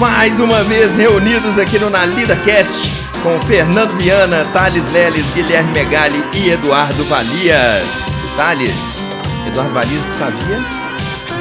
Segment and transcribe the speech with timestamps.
[0.00, 2.78] mais uma vez reunidos aqui no Nalida Cast
[3.22, 8.06] com Fernando Viana, Thales Leles, Guilherme Megali e Eduardo Valias.
[8.34, 9.04] Thales,
[9.46, 10.56] Eduardo Valias está via?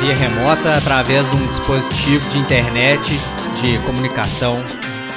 [0.02, 3.18] Via remota através de um dispositivo de internet
[3.62, 4.62] de comunicação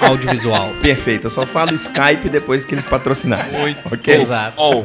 [0.01, 0.71] audiovisual.
[0.81, 3.59] Perfeito, eu só falo Skype depois que eles patrocinarem.
[3.59, 4.15] Muito ok?
[4.15, 4.55] Exato.
[4.57, 4.85] Oh,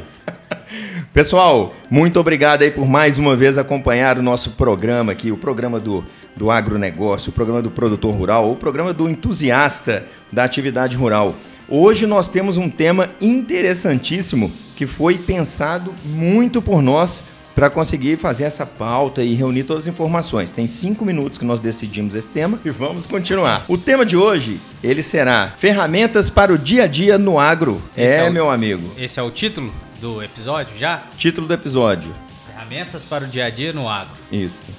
[1.13, 5.79] Pessoal, muito obrigado aí por mais uma vez acompanhar o nosso programa aqui, o programa
[5.79, 6.03] do,
[6.35, 11.35] do agronegócio, o programa do produtor rural, o programa do entusiasta da atividade rural.
[11.69, 17.23] Hoje nós temos um tema interessantíssimo que foi pensado muito por nós
[17.55, 20.51] para conseguir fazer essa pauta e reunir todas as informações.
[20.51, 23.65] Tem cinco minutos que nós decidimos esse tema e vamos continuar.
[23.67, 27.81] O tema de hoje, ele será ferramentas para o dia a dia no agro.
[27.97, 28.83] É, é o- meu amigo.
[28.95, 31.03] Esse é o título do episódio já?
[31.17, 32.13] Título do episódio.
[32.47, 34.13] Ferramentas para o dia a dia no agro.
[34.31, 34.71] Isso.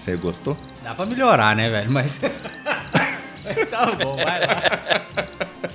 [0.00, 0.56] Você gostou?
[0.82, 1.92] Dá pra melhorar, né, velho?
[1.92, 2.20] Mas.
[3.70, 4.62] tá bom, vai lá.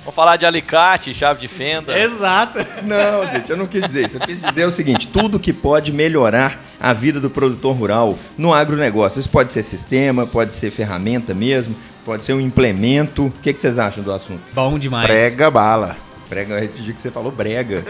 [0.00, 1.98] vamos falar de alicate, chave de fenda.
[1.98, 2.58] Exato.
[2.82, 4.16] Não, gente, eu não quis dizer isso.
[4.16, 8.54] Eu quis dizer o seguinte: tudo que pode melhorar a vida do produtor rural no
[8.54, 9.20] agronegócio.
[9.20, 13.26] Isso pode ser sistema, pode ser ferramenta mesmo, pode ser um implemento.
[13.26, 14.42] O que, que vocês acham do assunto?
[14.54, 15.06] Bom demais.
[15.06, 15.96] Prega bala.
[16.32, 17.84] Brega, eu entendi que você falou brega.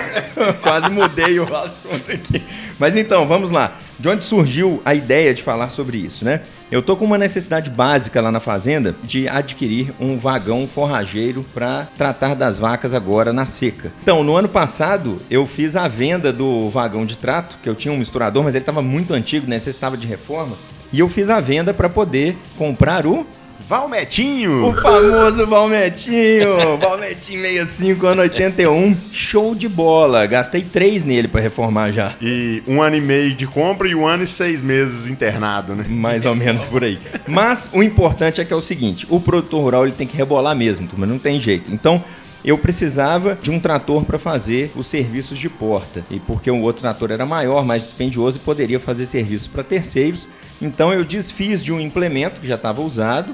[0.60, 2.44] Quase mudei o assunto aqui.
[2.78, 3.78] Mas então, vamos lá.
[3.98, 6.42] De onde surgiu a ideia de falar sobre isso, né?
[6.70, 11.88] Eu tô com uma necessidade básica lá na fazenda de adquirir um vagão forrageiro para
[11.96, 13.90] tratar das vacas agora na seca.
[14.02, 17.94] Então, no ano passado, eu fiz a venda do vagão de trato, que eu tinha
[17.94, 20.58] um misturador, mas ele estava muito antigo, necessitava de reforma.
[20.92, 23.26] E eu fiz a venda para poder comprar o
[23.68, 24.68] Valmetinho!
[24.68, 28.96] o famoso Valmetinho, Valmetinho 65, ano 81.
[29.10, 30.24] Show de bola.
[30.24, 32.14] Gastei três nele pra reformar já.
[32.22, 35.84] E um ano e meio de compra e um ano e seis meses internado, né?
[35.88, 37.00] Mais ou menos por aí.
[37.26, 40.54] Mas o importante é que é o seguinte: o produtor rural ele tem que rebolar
[40.54, 41.72] mesmo, mas não tem jeito.
[41.72, 42.02] Então.
[42.44, 46.04] Eu precisava de um trator para fazer os serviços de porta.
[46.08, 50.28] E porque o outro trator era maior, mais dispendioso e poderia fazer serviços para terceiros.
[50.62, 53.32] Então eu desfiz de um implemento que já estava usado,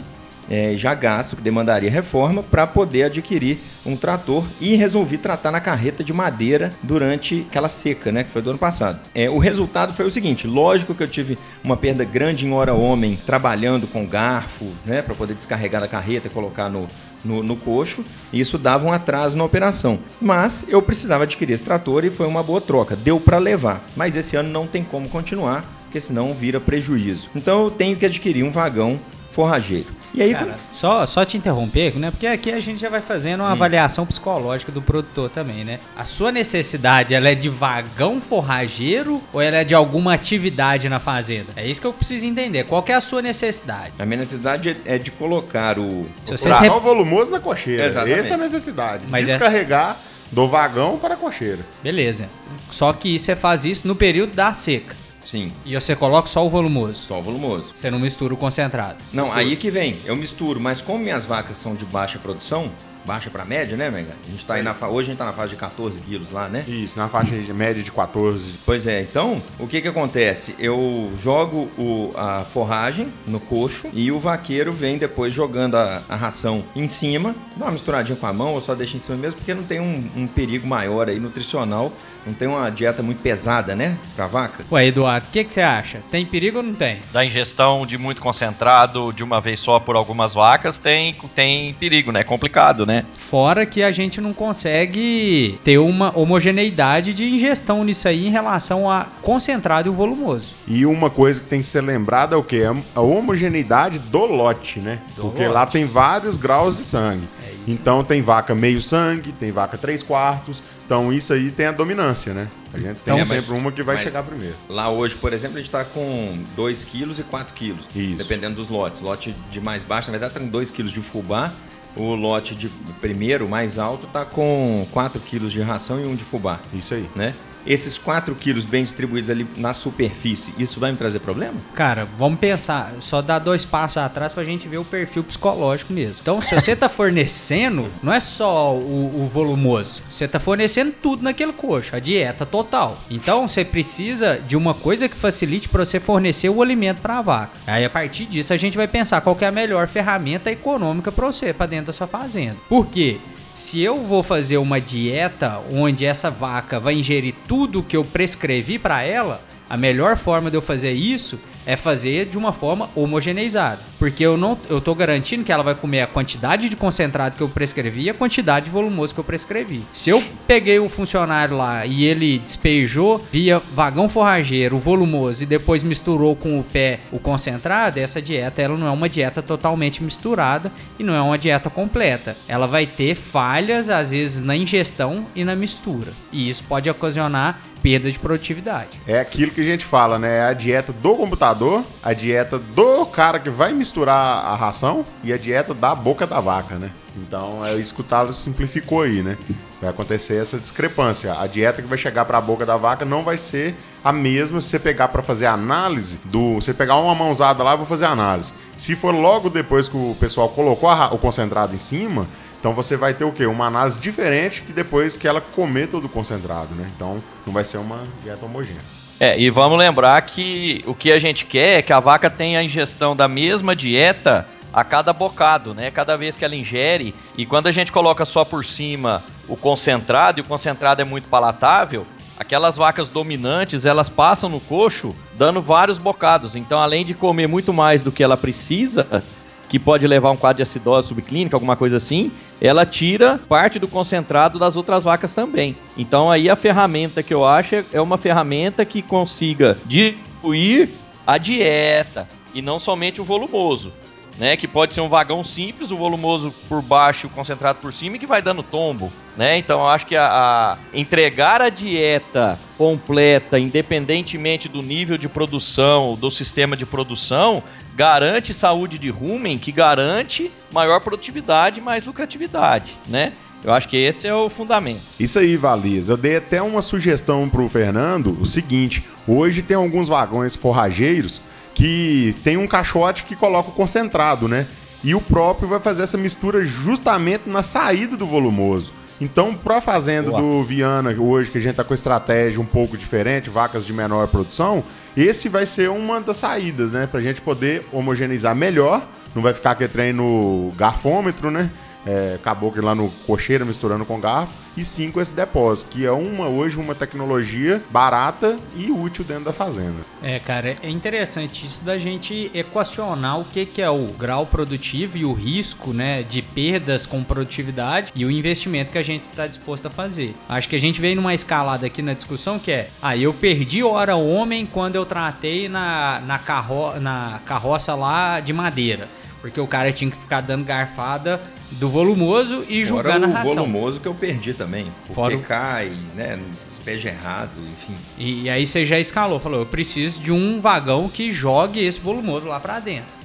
[0.50, 5.60] é, já gasto, que demandaria reforma, para poder adquirir um trator e resolvi tratar na
[5.60, 9.00] carreta de madeira durante aquela seca, né, que foi do ano passado.
[9.14, 12.74] É, o resultado foi o seguinte: lógico que eu tive uma perda grande em hora
[12.74, 16.88] homem trabalhando com garfo, né, para poder descarregar da carreta e colocar no,
[17.24, 19.98] no, no coxo, e isso dava um atraso na operação.
[20.20, 23.82] Mas eu precisava adquirir esse trator e foi uma boa troca, deu para levar.
[23.96, 27.28] Mas esse ano não tem como continuar, porque senão vira prejuízo.
[27.34, 28.98] Então eu tenho que adquirir um vagão
[29.32, 29.86] forrageiro.
[30.14, 32.10] E aí, Cara, só, só te interromper, né?
[32.10, 35.80] Porque aqui a gente já vai fazendo uma avaliação psicológica do produtor também, né?
[35.96, 41.00] A sua necessidade, ela é de vagão forrageiro ou ela é de alguma atividade na
[41.00, 41.46] fazenda?
[41.56, 42.64] É isso que eu preciso entender.
[42.64, 43.92] Qual que é a sua necessidade?
[43.98, 46.04] a minha necessidade é- é de colocar o.
[46.24, 47.86] Se O vocês vagão rep- volumoso na cocheira.
[47.86, 48.20] Exatamente.
[48.20, 49.04] Essa é a necessidade.
[49.08, 49.96] Mas é- Descarregar
[50.30, 51.60] do vagão para a cocheira.
[51.82, 52.28] Beleza.
[52.70, 54.94] Só que você faz isso no período da seca.
[55.24, 57.06] Sim, E você coloca só o volumoso.
[57.06, 57.66] só o volumoso.
[57.74, 58.96] Você não mistura o concentrado.
[59.12, 62.70] Não, aí que vem, eu misturo, mas como minhas vacas são de baixa produção,
[63.04, 64.14] baixa para média, né, Mega?
[64.26, 64.86] A gente tá aí na fa...
[64.88, 66.64] Hoje a gente tá na fase de 14 quilos lá, né?
[66.68, 68.52] Isso, na faixa de média de 14.
[68.64, 70.54] Pois é, então, o que que acontece?
[70.58, 76.14] Eu jogo o- a forragem no coxo e o vaqueiro vem depois jogando a, a
[76.16, 79.38] ração em cima, dá uma misturadinha com a mão ou só deixa em cima mesmo,
[79.38, 81.92] porque não tem um, um perigo maior aí nutricional,
[82.26, 84.64] não tem uma dieta muito pesada, né, pra vaca.
[84.70, 86.00] Ué, Eduardo, o que, que você acha?
[86.10, 87.00] Tem perigo ou não tem?
[87.12, 92.12] Da ingestão de muito concentrado de uma vez só por algumas vacas tem, tem perigo,
[92.12, 92.20] né?
[92.20, 93.04] É complicado, né?
[93.14, 98.90] Fora que a gente não consegue ter uma homogeneidade de ingestão nisso aí em relação
[98.90, 100.54] a concentrado e o volumoso.
[100.66, 102.62] E uma coisa que tem que ser lembrada é o quê?
[102.94, 104.98] A homogeneidade do lote, né?
[105.16, 105.54] Do Porque lote.
[105.54, 107.28] lá tem vários graus de sangue.
[107.66, 110.60] Então tem vaca meio sangue, tem vaca três quartos.
[110.84, 112.48] Então isso aí tem a dominância, né?
[112.72, 114.54] A gente tem Então, sempre mas- uma que vai chegar primeiro.
[114.68, 118.16] Lá hoje, por exemplo, a gente tá com 2 quilos e 4 quilos, Isso.
[118.16, 119.00] dependendo dos lotes.
[119.00, 121.52] Lote de mais baixo, na verdade, tá com 2 quilos de fubá.
[121.94, 122.70] O lote de
[123.02, 127.06] primeiro, mais alto, tá com 4 quilos de ração e um de fubá, Isso aí.
[127.14, 127.34] né?
[127.66, 131.54] Esses 4 quilos bem distribuídos ali na superfície, isso vai me trazer problema?
[131.74, 136.16] Cara, vamos pensar, só dar dois passos atrás pra gente ver o perfil psicológico mesmo.
[136.20, 141.22] Então, se você tá fornecendo, não é só o, o volumoso, você tá fornecendo tudo
[141.22, 142.98] naquele coxo, a dieta total.
[143.10, 147.22] Então, você precisa de uma coisa que facilite para você fornecer o alimento para a
[147.22, 147.52] vaca.
[147.66, 151.26] Aí, a partir disso, a gente vai pensar qual é a melhor ferramenta econômica para
[151.26, 152.56] você, para dentro da sua fazenda.
[152.68, 153.18] Por quê?
[153.54, 158.78] Se eu vou fazer uma dieta onde essa vaca vai ingerir tudo que eu prescrevi
[158.78, 163.80] para ela, a melhor forma de eu fazer isso é fazer de uma forma homogeneizada.
[163.98, 167.42] Porque eu não eu tô garantindo que ela vai comer a quantidade de concentrado que
[167.42, 169.82] eu prescrevi e a quantidade de volumoso que eu prescrevi.
[169.90, 175.46] Se eu peguei o funcionário lá e ele despejou via vagão forrageiro o volumoso e
[175.46, 180.02] depois misturou com o pé o concentrado, essa dieta ela não é uma dieta totalmente
[180.02, 182.36] misturada e não é uma dieta completa.
[182.46, 186.12] Ela vai ter falhas às vezes na ingestão e na mistura.
[186.30, 189.00] E isso pode ocasionar perda de produtividade.
[189.06, 190.38] É aquilo que a gente fala, né?
[190.38, 195.32] É a dieta do computador, a dieta do cara que vai misturar a ração e
[195.32, 196.92] a dieta da boca da vaca, né?
[197.16, 199.36] Então é isso que o Thales simplificou aí, né?
[199.80, 201.34] Vai acontecer essa discrepância.
[201.38, 204.60] A dieta que vai chegar para a boca da vaca não vai ser a mesma
[204.60, 206.54] se você pegar para fazer análise do.
[206.54, 208.52] Você pegar uma mãozada lá, vou fazer análise.
[208.76, 212.26] Se for logo depois que o pessoal colocou a, o concentrado em cima,
[212.62, 213.44] então você vai ter o quê?
[213.44, 216.88] Uma análise diferente que depois que ela comer todo o concentrado, né?
[216.94, 218.80] Então não vai ser uma dieta homogênea.
[219.18, 222.60] É, e vamos lembrar que o que a gente quer é que a vaca tenha
[222.60, 225.90] a ingestão da mesma dieta a cada bocado, né?
[225.90, 227.12] Cada vez que ela ingere.
[227.36, 231.26] E quando a gente coloca só por cima o concentrado, e o concentrado é muito
[231.26, 232.06] palatável,
[232.38, 236.54] aquelas vacas dominantes, elas passam no coxo dando vários bocados.
[236.54, 239.24] Então, além de comer muito mais do que ela precisa,
[239.72, 242.30] que pode levar um quadro de acidose subclínica, alguma coisa assim,
[242.60, 245.74] ela tira parte do concentrado das outras vacas também.
[245.96, 250.90] Então aí a ferramenta que eu acho é uma ferramenta que consiga diluir
[251.26, 253.90] a dieta e não somente o volumoso.
[254.38, 258.16] Né, que pode ser um vagão simples, o volumoso por baixo o concentrado por cima,
[258.16, 259.12] e que vai dando tombo.
[259.36, 259.58] Né?
[259.58, 266.16] Então eu acho que a, a, entregar a dieta completa, independentemente do nível de produção,
[266.18, 267.62] do sistema de produção,
[267.94, 273.32] garante saúde de rumen, que garante maior produtividade e mais lucratividade, né?
[273.64, 275.02] Eu acho que esse é o fundamento.
[275.20, 276.08] Isso aí, Valias.
[276.08, 281.40] Eu dei até uma sugestão pro Fernando, o seguinte, hoje tem alguns vagões forrageiros
[281.74, 284.66] que tem um caixote que coloca o concentrado, né?
[285.04, 288.92] E o próprio vai fazer essa mistura justamente na saída do volumoso.
[289.20, 290.42] Então, para a fazenda Boa.
[290.42, 294.26] do Viana, hoje que a gente está com estratégia um pouco diferente, vacas de menor
[294.26, 294.82] produção,
[295.16, 297.06] esse vai ser uma das saídas, né?
[297.06, 299.06] Para a gente poder homogeneizar melhor.
[299.34, 301.70] Não vai ficar aquele trem no garfômetro, né?
[302.06, 306.48] É, caboclo lá no cocheiro misturando com garfo, e cinco esse depósito, que é uma
[306.48, 310.00] hoje uma tecnologia barata e útil dentro da fazenda.
[310.22, 315.18] É, cara, é interessante isso da gente equacionar o que, que é o grau produtivo
[315.18, 319.46] e o risco, né, de perdas com produtividade e o investimento que a gente está
[319.46, 320.34] disposto a fazer.
[320.48, 323.82] Acho que a gente veio numa escalada aqui na discussão que é, ah, eu perdi
[323.82, 329.08] hora homem quando eu tratei na, na, carro, na carroça lá de madeira.
[329.40, 331.40] Porque o cara tinha que ficar dando garfada
[331.72, 333.52] do volumoso e jogar na ração.
[333.52, 334.86] o volumoso que eu perdi também.
[335.06, 335.42] Porque Fora o...
[335.42, 336.38] cai, né?
[336.68, 337.94] Despeja errado, enfim.
[338.18, 342.00] E, e, aí você já escalou, falou, eu preciso de um vagão que jogue esse
[342.00, 343.22] volumoso lá para dentro.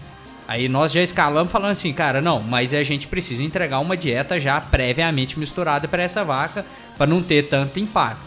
[0.47, 4.39] Aí nós já escalamos falando assim, cara, não, mas a gente precisa entregar uma dieta
[4.39, 6.65] já previamente misturada para essa vaca
[6.97, 8.21] para não ter tanto impacto.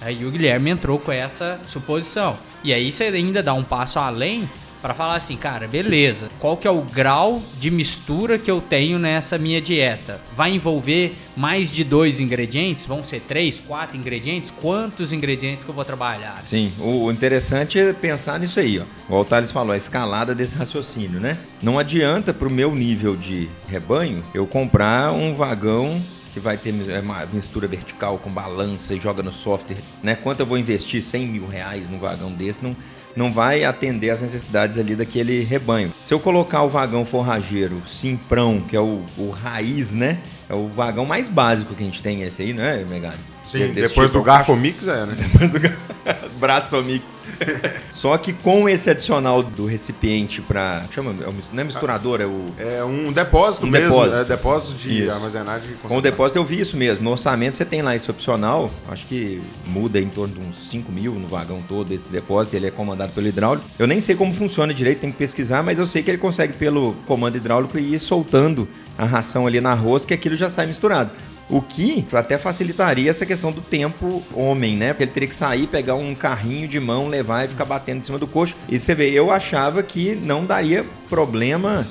[0.00, 2.38] Aí o Guilherme entrou com essa suposição.
[2.62, 4.48] E aí você ainda dá um passo além
[4.86, 9.00] para falar assim, cara, beleza, qual que é o grau de mistura que eu tenho
[9.00, 10.20] nessa minha dieta?
[10.36, 12.84] Vai envolver mais de dois ingredientes?
[12.84, 14.52] Vão ser três, quatro ingredientes?
[14.60, 16.40] Quantos ingredientes que eu vou trabalhar?
[16.46, 19.20] Sim, o interessante é pensar nisso aí, ó.
[19.20, 21.36] O Thales falou, a escalada desse raciocínio, né?
[21.60, 26.00] Não adianta pro meu nível de rebanho eu comprar um vagão
[26.32, 30.14] que vai ter é, uma mistura vertical com balança e joga no software, né?
[30.14, 32.76] Quanto eu vou investir 100 mil reais num vagão desse, não,
[33.16, 35.92] não vai atender às necessidades ali daquele rebanho.
[36.02, 40.18] Se eu colocar o vagão forrageiro simprão, que é o, o raiz, né?
[40.48, 43.35] É o vagão mais básico que a gente tem esse aí, né, Megane?
[43.46, 45.14] Sim, depois tipo do garfo mix é, né?
[45.32, 45.60] Depois do
[46.40, 47.30] braço mix.
[47.92, 52.46] Só que com esse adicional do recipiente para chama, é não é misturador, é o
[52.58, 54.20] é um depósito um mesmo, depósito.
[54.20, 55.12] é depósito de isso.
[55.12, 55.74] armazenagem.
[55.80, 57.04] Com o depósito eu vi isso mesmo.
[57.04, 60.90] No orçamento você tem lá esse opcional, acho que muda em torno de uns 5
[60.90, 63.64] mil no vagão todo esse depósito, ele é comandado pelo hidráulico.
[63.78, 66.54] Eu nem sei como funciona direito, tem que pesquisar, mas eu sei que ele consegue
[66.54, 71.12] pelo comando hidráulico ir soltando a ração ali na rosca e aquilo já sai misturado.
[71.48, 74.92] O que até facilitaria essa questão do tempo homem, né?
[74.92, 78.02] Porque ele teria que sair, pegar um carrinho de mão, levar e ficar batendo em
[78.02, 78.56] cima do coxo.
[78.68, 81.86] E você vê, eu achava que não daria problema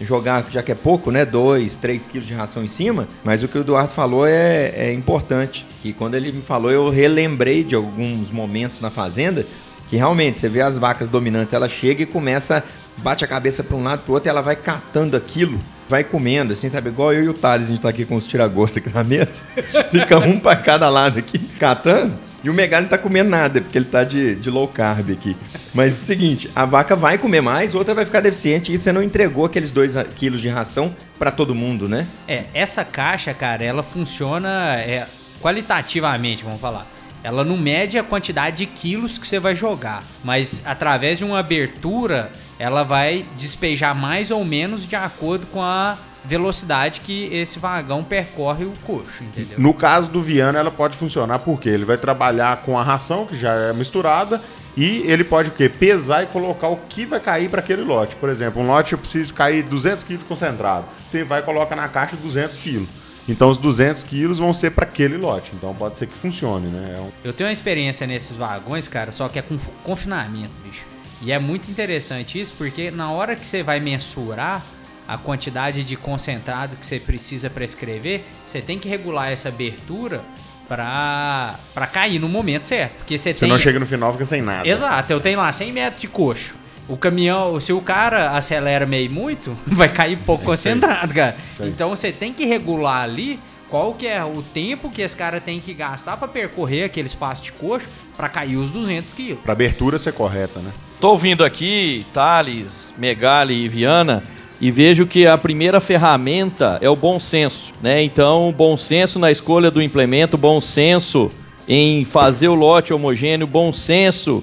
[0.00, 1.24] jogar, já que é pouco, né?
[1.24, 3.08] 2, 3 quilos de ração em cima.
[3.24, 5.66] Mas o que o Eduardo falou é, é importante.
[5.82, 9.46] E quando ele me falou, eu relembrei de alguns momentos na fazenda
[9.88, 12.62] que realmente você vê as vacas dominantes, ela chega e começa,
[12.98, 16.04] bate a cabeça para um lado para o outro e ela vai catando aquilo vai
[16.04, 16.90] comendo, assim, sabe?
[16.90, 19.42] Igual eu e o Thales, a gente tá aqui com os tiragostos aqui na mesa.
[19.90, 22.14] Fica um para cada lado aqui, catando.
[22.42, 25.10] E E o Megali não tá comendo nada, porque ele tá de, de low carb
[25.10, 25.36] aqui.
[25.74, 28.92] Mas é o seguinte, a vaca vai comer mais, outra vai ficar deficiente e você
[28.92, 32.06] não entregou aqueles dois quilos de ração para todo mundo, né?
[32.28, 35.06] É, essa caixa, cara, ela funciona é,
[35.40, 36.86] qualitativamente, vamos falar.
[37.24, 41.40] Ela não mede a quantidade de quilos que você vai jogar, mas através de uma
[41.40, 48.02] abertura, ela vai despejar mais ou menos de acordo com a velocidade que esse vagão
[48.02, 49.58] percorre o coxo, entendeu?
[49.58, 53.36] No caso do Viana, ela pode funcionar porque ele vai trabalhar com a ração, que
[53.36, 54.42] já é misturada,
[54.76, 55.68] e ele pode o quê?
[55.68, 58.14] Pesar e colocar o que vai cair para aquele lote.
[58.16, 60.86] Por exemplo, um lote eu preciso cair 200 kg concentrado.
[61.12, 62.86] Ele vai e coloca na caixa 200 kg.
[63.28, 65.50] Então os 200 quilos vão ser para aquele lote.
[65.54, 66.94] Então pode ser que funcione, né?
[66.96, 67.10] É um...
[67.24, 70.84] Eu tenho uma experiência nesses vagões, cara, só que é com confinamento, bicho.
[71.22, 74.62] E é muito interessante isso porque na hora que você vai mensurar
[75.06, 80.20] a quantidade de concentrado que você precisa para escrever, você tem que regular essa abertura
[80.68, 82.98] para cair no momento certo.
[82.98, 83.48] Porque você, você tem...
[83.48, 84.68] não chega no final fica sem nada.
[84.68, 86.54] Exato, eu tenho lá 100 metros de coxo.
[86.86, 91.36] O caminhão, se o cara acelera meio muito, vai cair pouco concentrado, cara.
[91.60, 95.60] Então você tem que regular ali qual que é o tempo que esse cara tem
[95.60, 99.40] que gastar para percorrer aquele espaço de coxo para cair os 200 quilos.
[99.40, 100.72] Para abertura ser correta, né?
[101.00, 104.24] Tô ouvindo aqui Thales, Megali e Viana
[104.60, 108.02] e vejo que a primeira ferramenta é o bom senso, né?
[108.02, 111.30] Então, bom senso na escolha do implemento, bom senso
[111.68, 114.42] em fazer o lote homogêneo, bom senso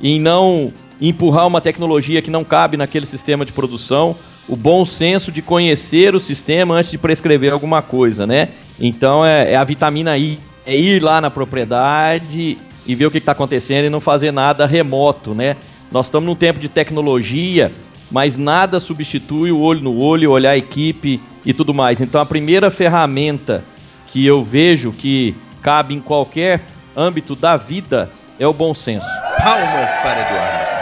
[0.00, 4.14] em não empurrar uma tecnologia que não cabe naquele sistema de produção,
[4.48, 8.50] o bom senso de conhecer o sistema antes de prescrever alguma coisa, né?
[8.78, 13.18] Então é, é a vitamina I, é ir lá na propriedade e ver o que
[13.18, 15.56] está acontecendo e não fazer nada remoto, né?
[15.90, 17.70] Nós estamos num tempo de tecnologia
[18.10, 22.00] mas nada substitui o olho no olho, olhar a equipe e tudo mais.
[22.00, 23.64] Então a primeira ferramenta
[24.06, 26.62] que eu vejo que cabe em qualquer
[26.96, 29.06] âmbito da vida é o bom senso.
[29.42, 30.76] Palmas para Eduardo.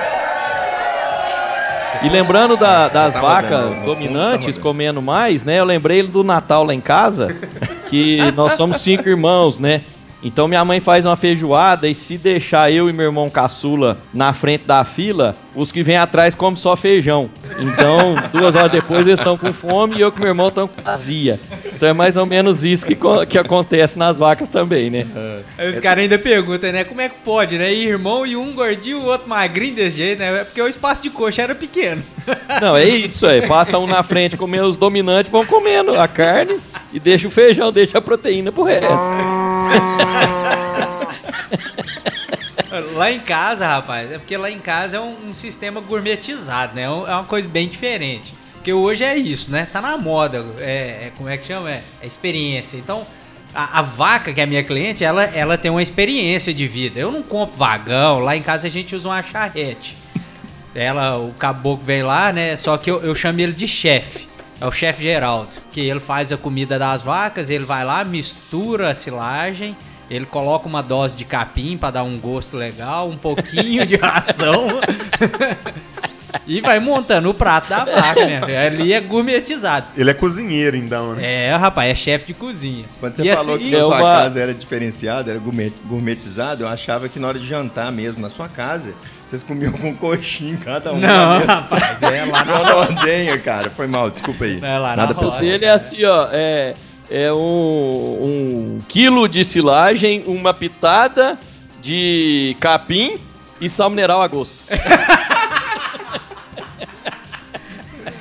[2.03, 5.61] E lembrando da, das vacas dominantes comendo mais, né?
[5.61, 7.35] Eu lembrei do Natal lá em casa,
[7.89, 9.81] que nós somos cinco irmãos, né?
[10.25, 14.33] Então minha mãe faz uma feijoada e se deixar eu e meu irmão caçula na
[14.33, 17.31] frente da fila, os que vêm atrás comem só feijão.
[17.59, 20.81] Então, duas horas depois eles estão com fome e eu com meu irmão estão com
[20.83, 21.38] vazia.
[21.73, 22.97] Então é mais ou menos isso que,
[23.28, 25.07] que acontece nas vacas também, né?
[25.59, 26.85] Aí os caras ainda perguntam, né?
[26.85, 27.73] Como é que pode, né?
[27.73, 30.40] Irmão e um gordinho, o outro magrinho desse jeito, né?
[30.40, 32.02] É porque o espaço de coxa era pequeno.
[32.62, 33.47] Não, é isso aí.
[33.47, 36.59] Passa um na frente comendo os dominantes, vão comendo a carne
[36.93, 38.88] e deixa o feijão, deixa a proteína pro resto.
[42.94, 46.83] Lá em casa, rapaz, é porque lá em casa é um, um sistema gourmetizado, né?
[46.83, 48.35] É, é uma coisa bem diferente.
[48.54, 49.66] Porque hoje é isso, né?
[49.71, 50.44] Tá na moda.
[50.59, 51.71] É, é como é que chama?
[51.71, 52.76] É, é experiência.
[52.76, 53.06] Então,
[53.54, 56.99] a, a, vaca, que é a minha cliente, ela, ela tem uma experiência de vida.
[56.99, 59.97] Eu não compro vagão, lá em casa a gente usa uma charrete.
[60.75, 62.56] Ela, o caboclo vem lá, né?
[62.56, 64.26] Só que eu, eu chamo ele de chefe.
[64.64, 65.50] É o chefe Geraldo.
[65.71, 69.76] Que ele faz a comida das vacas, ele vai lá, mistura a silagem
[70.11, 74.68] ele coloca uma dose de capim para dar um gosto legal, um pouquinho de ração.
[76.47, 78.67] e vai montando o prato da vaca, né?
[78.67, 79.87] Ali é gourmetizado.
[79.97, 81.47] Ele é cozinheiro, então, né?
[81.47, 82.85] É, rapaz, é chefe de cozinha.
[83.00, 84.00] Quando você e falou assim, que a sua uma...
[84.00, 85.41] casa era diferenciada, era
[85.85, 88.93] gourmetizado, eu achava que na hora de jantar mesmo, na sua casa,
[89.25, 90.99] vocês comiam com coxinha cada um.
[90.99, 93.71] Não, rapaz, é lá na ordenha, cara.
[93.71, 94.59] Foi mal, desculpa aí.
[94.62, 95.43] É lá Nada pessoal.
[95.43, 96.75] Ele é assim, ó, é
[97.11, 101.38] é um, um quilo de silagem, uma pitada
[101.81, 103.19] de capim
[103.61, 104.55] e sal mineral a gosto.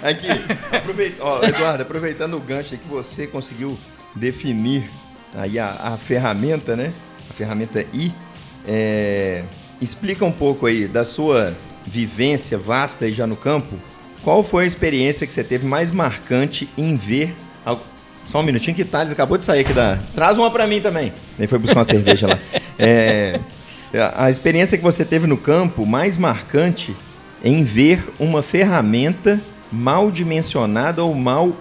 [0.03, 0.27] Aqui,
[0.71, 3.77] aproveita, ó, Eduardo, aproveitando o gancho que você conseguiu
[4.13, 4.89] definir
[5.33, 6.93] aí a, a ferramenta, né?
[7.29, 8.11] A ferramenta I.
[8.67, 9.43] É,
[9.81, 11.53] explica um pouco aí da sua
[11.85, 13.75] vivência vasta aí já no campo.
[14.21, 17.33] Qual foi a experiência que você teve mais marcante em ver
[18.25, 19.99] só um minutinho que Thales acabou de sair aqui da.
[20.15, 21.13] Traz uma para mim também.
[21.37, 22.39] Nem foi buscar uma cerveja lá.
[22.79, 23.39] É,
[24.15, 26.95] a experiência que você teve no campo mais marcante
[27.43, 29.39] em ver uma ferramenta
[29.73, 31.51] mal dimensionada ou mal.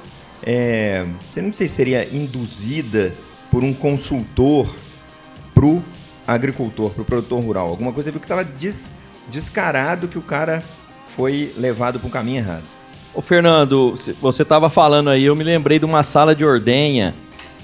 [0.45, 3.14] É, não sei se seria induzida
[3.50, 4.75] por um consultor
[5.54, 5.83] pro
[6.26, 7.69] agricultor, pro produtor rural.
[7.69, 8.90] Alguma coisa viu que estava des,
[9.28, 10.62] descarado que o cara
[11.09, 12.64] foi levado para um caminho errado.
[13.14, 17.14] Ô Fernando, você estava falando aí, eu me lembrei de uma sala de ordenha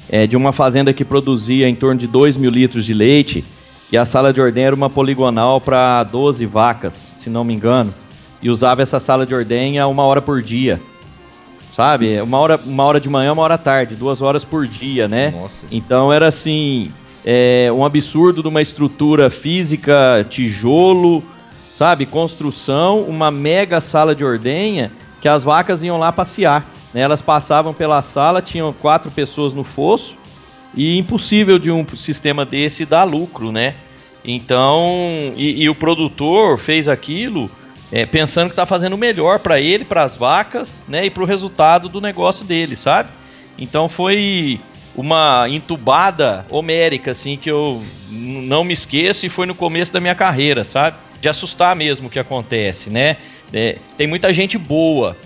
[0.09, 3.45] é, de uma fazenda que produzia em torno de 2 mil litros de leite.
[3.90, 7.93] E a sala de ordenha era uma poligonal para 12 vacas, se não me engano.
[8.42, 10.80] E usava essa sala de ordenha uma hora por dia.
[11.75, 12.21] Sabe?
[12.21, 15.30] Uma hora, uma hora de manhã, uma hora à tarde, duas horas por dia, né?
[15.30, 15.66] Nossa.
[15.71, 16.92] Então era assim.
[17.25, 21.23] é, um absurdo de uma estrutura física, tijolo,
[21.75, 24.90] sabe, construção, uma mega sala de ordenha
[25.21, 26.66] que as vacas iam lá passear.
[26.92, 27.00] Né?
[27.02, 30.16] Elas passavam pela sala, tinham quatro pessoas no fosso
[30.75, 33.75] e impossível de um sistema desse dar lucro, né?
[34.25, 37.50] Então, e, e o produtor fez aquilo
[37.90, 41.07] é, pensando que está fazendo o melhor para ele, para as vacas, né?
[41.07, 43.11] E para o resultado do negócio dele, sabe?
[43.59, 44.61] Então foi
[44.95, 50.14] uma entubada homérica, assim, que eu não me esqueço e foi no começo da minha
[50.14, 50.97] carreira, sabe?
[51.21, 53.16] De assustar mesmo o que acontece, né?
[53.52, 55.16] É, tem muita gente boa,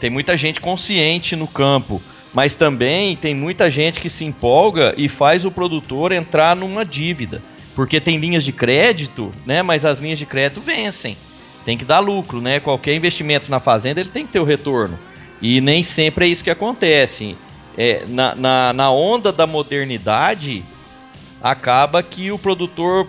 [0.00, 2.00] tem muita gente consciente no campo,
[2.32, 7.42] mas também tem muita gente que se empolga e faz o produtor entrar numa dívida.
[7.74, 9.62] Porque tem linhas de crédito, né?
[9.62, 11.16] Mas as linhas de crédito vencem.
[11.64, 12.60] Tem que dar lucro, né?
[12.60, 14.98] Qualquer investimento na fazenda ele tem que ter o retorno.
[15.40, 17.36] E nem sempre é isso que acontece.
[17.76, 20.64] É, na, na, na onda da modernidade,
[21.42, 23.08] acaba que o produtor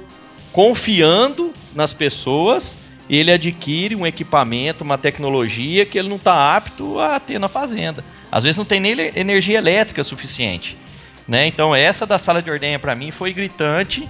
[0.51, 2.77] confiando nas pessoas
[3.09, 8.03] ele adquire um equipamento, uma tecnologia que ele não está apto a ter na fazenda.
[8.31, 10.77] Às vezes não tem nem energia elétrica suficiente.
[11.27, 11.47] Né?
[11.47, 14.07] Então essa da sala de ordenha para mim foi gritante,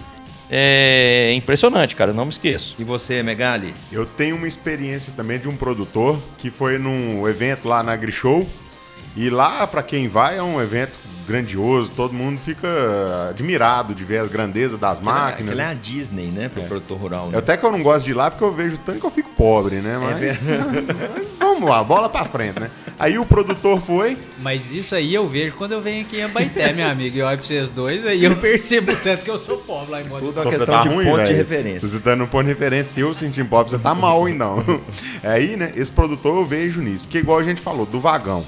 [0.50, 2.76] é impressionante, cara, não me esqueço.
[2.80, 3.74] E você, Megali?
[3.92, 8.48] Eu tenho uma experiência também de um produtor que foi num evento lá na AgriShow.
[9.16, 10.98] E lá, para quem vai, é um evento
[11.30, 12.68] grandioso, todo mundo fica
[13.30, 15.52] admirado de ver a grandeza das máquinas.
[15.52, 16.66] Aquela é a Disney, né, pro é.
[16.66, 17.30] produtor rural.
[17.30, 17.38] Né?
[17.38, 19.30] Até que eu não gosto de ir lá porque eu vejo tanto que eu fico
[19.38, 20.00] pobre, né?
[20.02, 20.40] Mas é
[21.60, 22.72] vamos lá, bola pra frente, né?
[22.98, 24.18] Aí o produtor foi.
[24.40, 27.38] Mas isso aí eu vejo quando eu venho aqui em Abaité, meu amigo, e olho
[27.38, 30.22] pra vocês dois, aí eu percebo tanto que eu sou pobre lá em Monte.
[30.22, 31.28] Tudo é uma questão tá de ruim, ponto véio.
[31.28, 31.88] de referência.
[31.88, 34.64] Se você tá no ponto de referência, se eu sentir pobre, você tá mal, então.
[35.22, 38.44] Aí, né, esse produtor eu vejo nisso, que igual a gente falou, do vagão.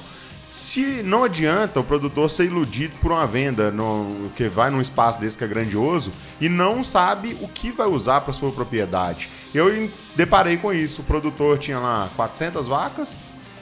[0.52, 5.18] Se não adianta o produtor ser iludido por uma venda no, que vai num espaço
[5.18, 9.30] desse que é grandioso e não sabe o que vai usar para sua propriedade.
[9.56, 11.02] Eu deparei com isso.
[11.02, 13.16] O produtor tinha lá 400 vacas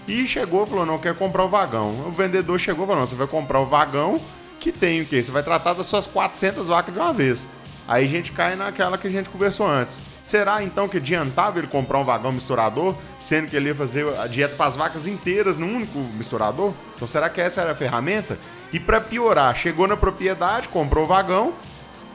[0.07, 2.07] e chegou falou: Não, quer comprar o vagão.
[2.07, 4.19] O vendedor chegou e falou: Não, você vai comprar o vagão
[4.59, 5.23] que tem o quê?
[5.23, 7.47] Você vai tratar das suas 400 vacas de uma vez.
[7.89, 9.99] Aí a gente cai naquela que a gente conversou antes.
[10.21, 14.27] Será então que adiantava ele comprar um vagão misturador, sendo que ele ia fazer a
[14.27, 16.71] dieta para as vacas inteiras num único misturador?
[16.95, 18.37] Então será que essa era a ferramenta?
[18.71, 21.51] E para piorar, chegou na propriedade, comprou o vagão,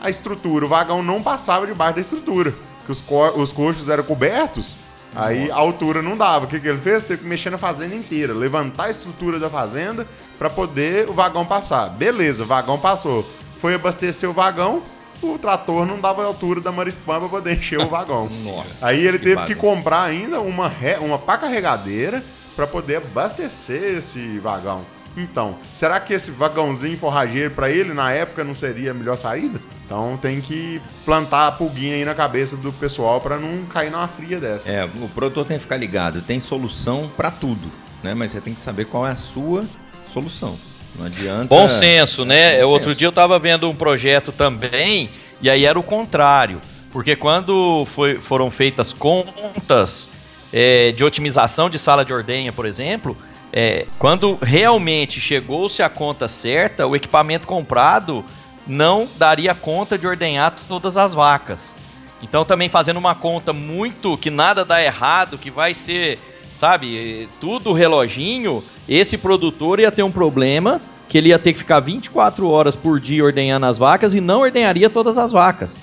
[0.00, 2.54] a estrutura, o vagão não passava debaixo da estrutura,
[2.86, 4.76] que os, co os coxos eram cobertos,
[5.12, 6.44] aí a altura não dava.
[6.44, 7.02] O que, que ele fez?
[7.02, 10.06] Teve que mexer na fazenda inteira, levantar a estrutura da fazenda
[10.38, 11.88] para poder o vagão passar.
[11.88, 13.28] Beleza, o vagão passou.
[13.56, 14.84] Foi abastecer o vagão,
[15.32, 18.22] o trator não dava a altura da Marispam para poder encher o vagão.
[18.44, 20.96] Nossa, Aí ele que teve que comprar ainda uma, re...
[21.00, 22.22] uma pá carregadeira
[22.54, 24.84] para poder abastecer esse vagão.
[25.16, 29.60] Então, será que esse vagãozinho forrageiro para ele na época não seria a melhor saída?
[29.84, 34.08] Então tem que plantar a pulguinha aí na cabeça do pessoal para não cair numa
[34.08, 34.68] fria dessa.
[34.68, 37.70] É, o produtor tem que ficar ligado, tem solução para tudo,
[38.02, 38.14] né?
[38.14, 39.64] Mas você tem que saber qual é a sua
[40.04, 40.58] solução.
[40.96, 41.46] Não adianta.
[41.46, 42.60] Bom senso, né?
[42.62, 42.98] Bom Outro senso.
[42.98, 46.60] dia eu estava vendo um projeto também, e aí era o contrário.
[46.92, 50.08] Porque quando foi, foram feitas contas
[50.52, 53.16] é, de otimização de sala de ordenha, por exemplo,
[53.52, 58.24] é, quando realmente chegou-se a conta certa, o equipamento comprado
[58.66, 61.74] não daria conta de ordenhar todas as vacas.
[62.22, 66.18] Então também fazendo uma conta muito que nada dá errado, que vai ser
[66.54, 67.28] sabe?
[67.40, 72.48] Tudo reloginho, esse produtor ia ter um problema que ele ia ter que ficar 24
[72.48, 75.76] horas por dia ordenhando as vacas e não ordenharia todas as vacas.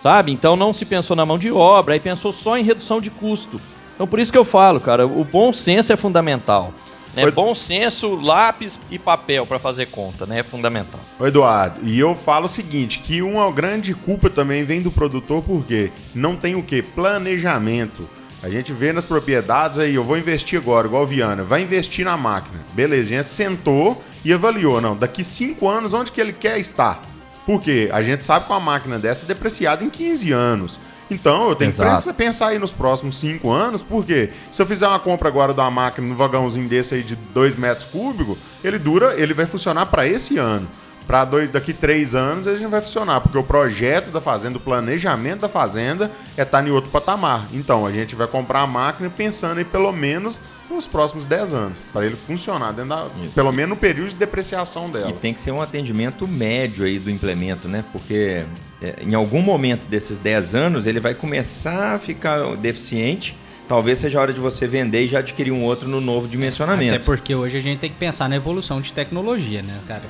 [0.00, 0.32] Sabe?
[0.32, 3.60] Então não se pensou na mão de obra, aí pensou só em redução de custo.
[3.94, 6.72] Então por isso que eu falo, cara, o bom senso é fundamental.
[7.14, 7.28] Né?
[7.30, 10.38] Bom senso, lápis e papel para fazer conta, né?
[10.38, 11.00] É fundamental.
[11.20, 15.90] Eduardo, e eu falo o seguinte, que uma grande culpa também vem do produtor porque
[16.14, 16.82] não tem o que?
[16.82, 18.08] Planejamento.
[18.42, 22.16] A gente vê nas propriedades aí, eu vou investir agora, igual Viana, vai investir na
[22.16, 22.58] máquina.
[22.72, 27.02] Belezinha, sentou e avaliou, não, daqui 5 anos onde que ele quer estar?
[27.44, 30.80] Porque a gente sabe que uma máquina dessa é depreciada em 15 anos.
[31.10, 32.02] Então eu tenho Exato.
[32.02, 35.60] que pensar aí nos próximos 5 anos, porque se eu fizer uma compra agora de
[35.60, 39.86] uma máquina no vagãozinho desse aí de 2 metros cúbicos, ele dura, ele vai funcionar
[39.86, 40.66] para esse ano
[41.06, 45.40] para daqui três anos ele não vai funcionar, porque o projeto da fazenda, o planejamento
[45.40, 47.46] da fazenda é estar tá em outro patamar.
[47.52, 50.38] Então, a gente vai comprar a máquina pensando em pelo menos
[50.70, 55.10] nos próximos 10 anos, para ele funcionar, da, pelo menos no período de depreciação dela.
[55.10, 57.84] E tem que ser um atendimento médio aí do implemento, né?
[57.92, 58.44] Porque
[58.80, 63.36] é, em algum momento desses 10 anos ele vai começar a ficar deficiente
[63.70, 66.96] talvez seja a hora de você vender e já adquirir um outro no novo dimensionamento.
[66.96, 70.02] Até porque hoje a gente tem que pensar na evolução de tecnologia, né, cara?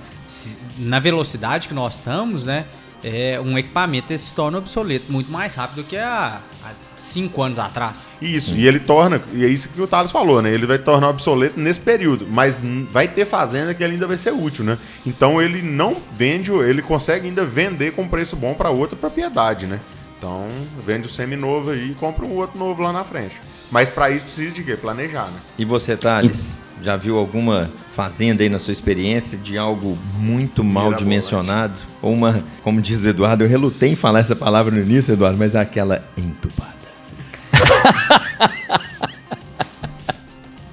[0.79, 2.67] Na velocidade que nós estamos, né?
[3.03, 7.59] é, um equipamento se torna obsoleto muito mais rápido do que há, há cinco anos
[7.59, 8.11] atrás.
[8.21, 10.53] Isso, e ele torna, e é isso que o Thales falou, né?
[10.53, 14.33] Ele vai tornar obsoleto nesse período, mas vai ter fazenda que ele ainda vai ser
[14.33, 14.79] útil, né?
[15.05, 19.81] Então ele não vende, ele consegue ainda vender com preço bom para outra propriedade, né?
[20.19, 20.47] Então
[20.85, 23.41] vende o semi-novo aí e compra um outro novo lá na frente.
[23.71, 24.77] Mas para isso precisa de quê?
[24.77, 25.41] Planejar, né?
[25.57, 30.95] E você, Thales, já viu alguma fazenda aí na sua experiência de algo muito mal
[30.95, 31.81] dimensionado?
[32.01, 35.39] Ou uma, como diz o Eduardo, eu relutei em falar essa palavra no início, Eduardo,
[35.39, 36.71] mas é aquela entubada.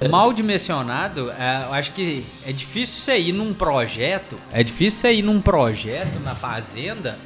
[0.09, 5.13] Mal dimensionado, é, eu acho que é difícil você ir num projeto, é difícil você
[5.15, 7.17] ir num projeto na fazenda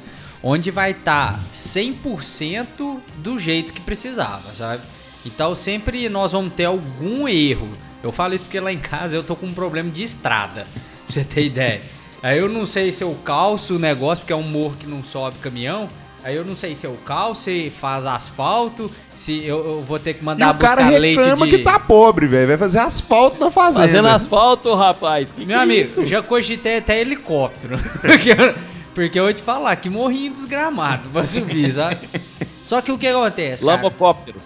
[0.42, 4.82] onde vai estar tá 100% do jeito que precisava, sabe?
[5.24, 7.68] Então sempre nós vamos ter algum erro.
[8.02, 10.66] Eu falo isso porque lá em casa eu tô com um problema de estrada,
[11.06, 11.80] pra você ter ideia.
[12.22, 15.02] Aí eu não sei se eu calço o negócio, porque é um morro que não
[15.02, 15.88] sobe caminhão.
[16.24, 20.14] Aí eu não sei se eu calço, se faz asfalto, se eu, eu vou ter
[20.14, 21.50] que mandar e o cara buscar leite reclama de...
[21.50, 22.46] que tá pobre, velho.
[22.46, 23.86] Vai fazer asfalto na fazenda.
[23.88, 25.32] Fazendo asfalto, rapaz.
[25.32, 26.04] Que Meu que amigo, é isso?
[26.04, 27.76] já cogitei até helicóptero.
[28.00, 28.54] porque, eu,
[28.94, 32.08] porque eu vou te falar que morrinho desgramado pra subir, sabe?
[32.62, 33.76] Só que o que acontece, cara?
[33.76, 34.38] Lamocóptero.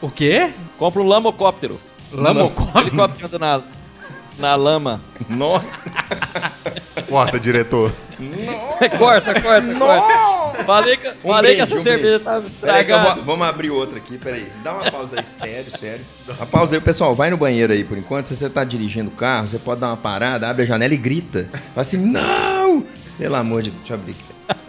[0.00, 0.52] O quê?
[0.78, 1.80] Compra um lamocóptero.
[2.12, 3.62] Helicóptero anda na,
[4.38, 5.00] na lama.
[5.28, 5.66] Nossa!
[7.08, 7.92] Corta, diretor.
[8.98, 10.64] corta, corta, corta.
[10.64, 13.14] Falei que, Um falei brinde, que essa um cerveja tava que eu estragada.
[13.16, 14.48] vou- vamos abrir outra aqui, peraí.
[14.62, 16.04] Dá uma pausa aí, sério, sério.
[16.26, 17.14] Uma pausa aí, pessoal.
[17.14, 18.26] Vai no banheiro aí por enquanto.
[18.26, 20.96] Se você tá dirigindo o carro, você pode dar uma parada, abre a janela e
[20.96, 21.48] grita.
[21.50, 22.84] Fala assim, não!
[23.16, 24.60] Pelo amor de Deus, deixa eu abrir aqui.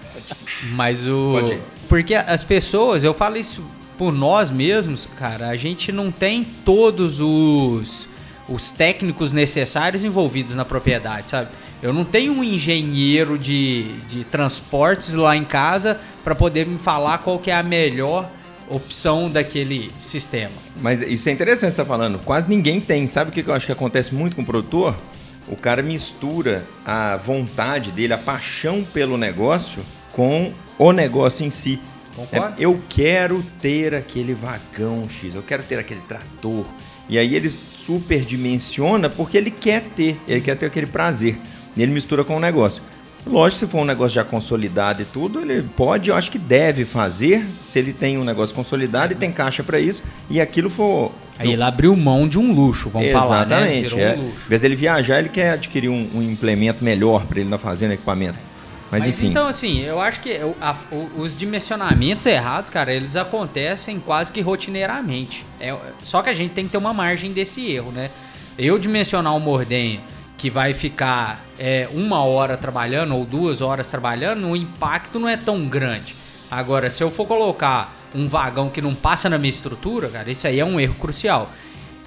[0.73, 1.31] Mas o.
[1.33, 1.61] Pode ir.
[1.87, 3.63] Porque as pessoas, eu falo isso
[3.99, 8.07] por nós mesmos, cara, a gente não tem todos os,
[8.47, 11.49] os técnicos necessários envolvidos na propriedade, sabe?
[11.83, 17.17] Eu não tenho um engenheiro de, de transportes lá em casa para poder me falar
[17.17, 18.31] qual que é a melhor
[18.69, 20.53] opção daquele sistema.
[20.79, 22.19] Mas isso é interessante você estar falando.
[22.19, 23.05] Quase ninguém tem.
[23.05, 24.95] Sabe o que eu acho que acontece muito com o produtor?
[25.49, 29.83] O cara mistura a vontade dele, a paixão pelo negócio,
[30.13, 31.81] com o negócio em si.
[32.31, 36.65] É, eu quero ter aquele vagão X, eu quero ter aquele trator.
[37.07, 41.37] E aí ele superdimensiona porque ele quer ter, ele quer ter aquele prazer.
[41.75, 42.83] E ele mistura com o negócio.
[43.25, 46.85] Lógico, se for um negócio já consolidado e tudo, ele pode, eu acho que deve
[46.85, 51.11] fazer, se ele tem um negócio consolidado e tem caixa para isso, e aquilo for.
[51.37, 53.55] Aí ele abriu mão de um luxo, vamos falar, né?
[53.55, 53.89] Exatamente.
[53.89, 54.15] Virou é.
[54.17, 57.57] um Em vez dele viajar, ele quer adquirir um, um implemento melhor para ele na
[57.57, 58.37] fazenda, equipamento.
[58.91, 60.75] Mas, Mas, então, assim, eu acho que a-
[61.17, 65.45] os dimensionamentos errados, cara, eles acontecem quase que rotineiramente.
[65.59, 68.09] É, só que a gente tem que ter uma margem desse erro, né?
[68.57, 69.99] Eu dimensionar um mordenha
[70.37, 75.37] que vai ficar é, uma hora trabalhando ou duas horas trabalhando, o impacto não é
[75.37, 76.15] tão grande.
[76.49, 80.47] Agora, se eu for colocar um vagão que não passa na minha estrutura, cara, isso
[80.47, 81.47] aí é um erro crucial.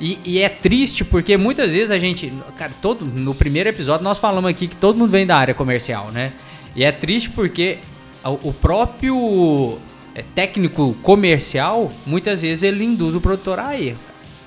[0.01, 2.33] E, e é triste porque muitas vezes a gente.
[2.57, 6.11] Cara, todo, no primeiro episódio nós falamos aqui que todo mundo vem da área comercial,
[6.11, 6.33] né?
[6.75, 7.79] E é triste porque
[8.25, 9.79] o, o próprio
[10.15, 13.99] é, técnico comercial, muitas vezes ele induz o produtor a erro.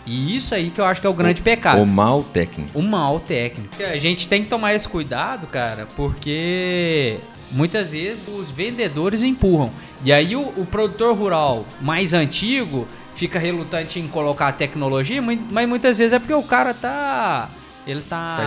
[0.06, 1.82] E isso aí que eu acho que é o grande pecado.
[1.82, 2.78] O mal técnico.
[2.78, 3.76] O mal técnico.
[3.84, 7.18] A gente tem que tomar esse cuidado, cara, porque
[7.52, 9.72] muitas vezes os vendedores empurram.
[10.04, 12.86] E aí o, o produtor rural mais antigo
[13.16, 17.50] fica relutante em colocar a tecnologia, mas muitas vezes é porque o cara tá.
[17.88, 18.38] Ele tá.
[18.38, 18.44] Tá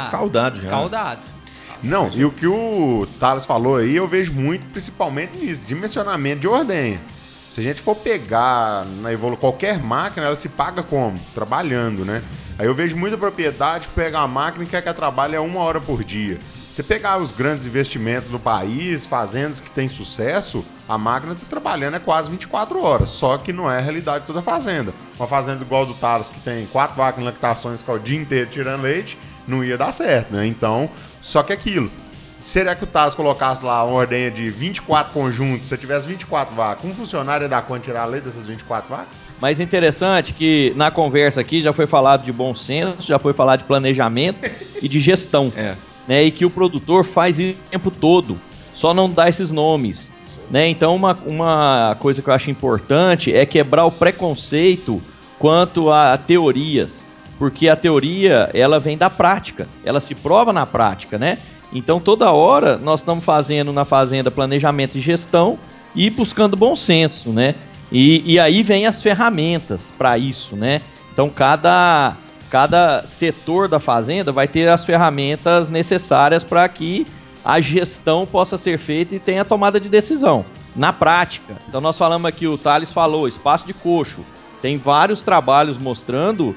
[0.61, 1.29] escaldado já.
[1.83, 6.49] Não, e o que o Thales falou aí, eu vejo muito, principalmente nisso, dimensionamento de
[6.49, 7.01] ordenha.
[7.51, 11.19] Se a gente for pegar na evolu qualquer máquina, ela se paga como?
[11.35, 12.23] Trabalhando, né?
[12.59, 15.61] Aí eu vejo muita propriedade que pega a máquina e quer que ela trabalhe uma
[15.61, 16.41] hora por dia.
[16.69, 21.97] Você pegar os grandes investimentos do país, fazendas que têm sucesso, a máquina está trabalhando
[21.97, 23.11] é quase 24 horas.
[23.11, 24.95] Só que não é a realidade de toda fazenda.
[25.19, 27.99] Uma fazenda igual a do Thales, que tem quatro vacas em lactações que é o
[27.99, 30.47] dia inteiro tirando leite, não ia dar certo, né?
[30.47, 30.89] Então,
[31.29, 31.91] só que aquilo.
[32.39, 36.55] Será que o Thales colocasse lá uma ordenha de 24 conjuntos, se você tivesse 24
[36.55, 39.09] vacas, um funcionário ia dar conta de tirar a leite dessas 24 vacas?
[39.39, 43.61] Mas interessante que na conversa aqui já foi falado de bom senso, já foi falado
[43.61, 45.53] de planejamento e de gestão.
[45.55, 45.75] É.
[46.07, 48.39] Né, e que o produtor faz isso o tempo todo,
[48.75, 50.11] só não dá esses nomes.
[50.51, 50.67] Né?
[50.69, 55.03] Então, uma, uma coisa que eu acho importante é quebrar o preconceito
[55.39, 57.05] quanto a teorias,
[57.39, 61.39] porque a teoria ela vem da prática, ela se prova na prática, né?
[61.73, 65.59] Então, toda hora nós estamos fazendo na fazenda planejamento e gestão
[65.95, 67.55] e buscando bom senso, né?
[67.93, 70.81] E, e aí vem as ferramentas para isso, né?
[71.13, 72.17] Então, cada
[72.51, 77.07] cada setor da fazenda vai ter as ferramentas necessárias para que
[77.45, 80.45] a gestão possa ser feita e tenha tomada de decisão.
[80.75, 84.21] Na prática, então nós falamos aqui, o Thales falou, espaço de coxo.
[84.63, 86.55] Tem vários trabalhos mostrando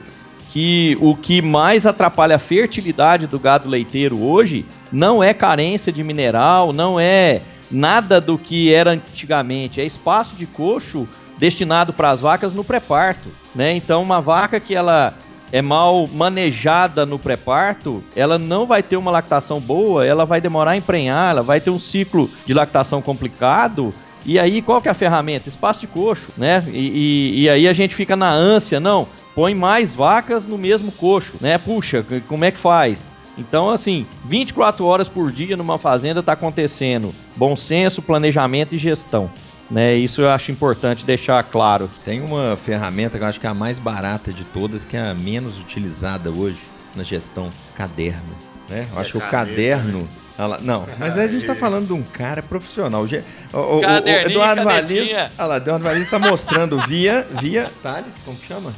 [0.51, 6.03] que o que mais atrapalha a fertilidade do gado leiteiro hoje não é carência de
[6.03, 12.19] mineral, não é nada do que era antigamente, é espaço de coxo destinado para as
[12.19, 13.73] vacas no pré-parto, né?
[13.73, 15.13] Então uma vaca que ela
[15.53, 20.71] é mal manejada no pré-parto, ela não vai ter uma lactação boa, ela vai demorar
[20.71, 23.93] a emprenhar, ela vai ter um ciclo de lactação complicado.
[24.23, 25.49] E aí, qual que é a ferramenta?
[25.49, 26.63] Espaço de coxo, né?
[26.67, 30.91] E, e, e aí a gente fica na ânsia, não, põe mais vacas no mesmo
[30.91, 31.57] coxo, né?
[31.57, 33.11] Puxa, como é que faz?
[33.37, 39.31] Então, assim, 24 horas por dia numa fazenda está acontecendo bom senso, planejamento e gestão.
[39.69, 41.89] Né, isso eu acho importante deixar claro.
[42.03, 44.99] Tem uma ferramenta que eu acho que é a mais barata de todas, que é
[44.99, 46.59] a menos utilizada hoje
[46.93, 48.35] na gestão, caderno.
[48.67, 48.85] Né?
[48.91, 50.09] Eu acho é que o caderno.
[50.47, 50.57] Né?
[50.61, 53.03] Não, mas aí a gente está falando de um cara profissional.
[53.03, 58.37] O, o, o Eduardo Valiz, olha lá, Eduardo Valiz está mostrando via, via Thales, como
[58.37, 58.73] que chama?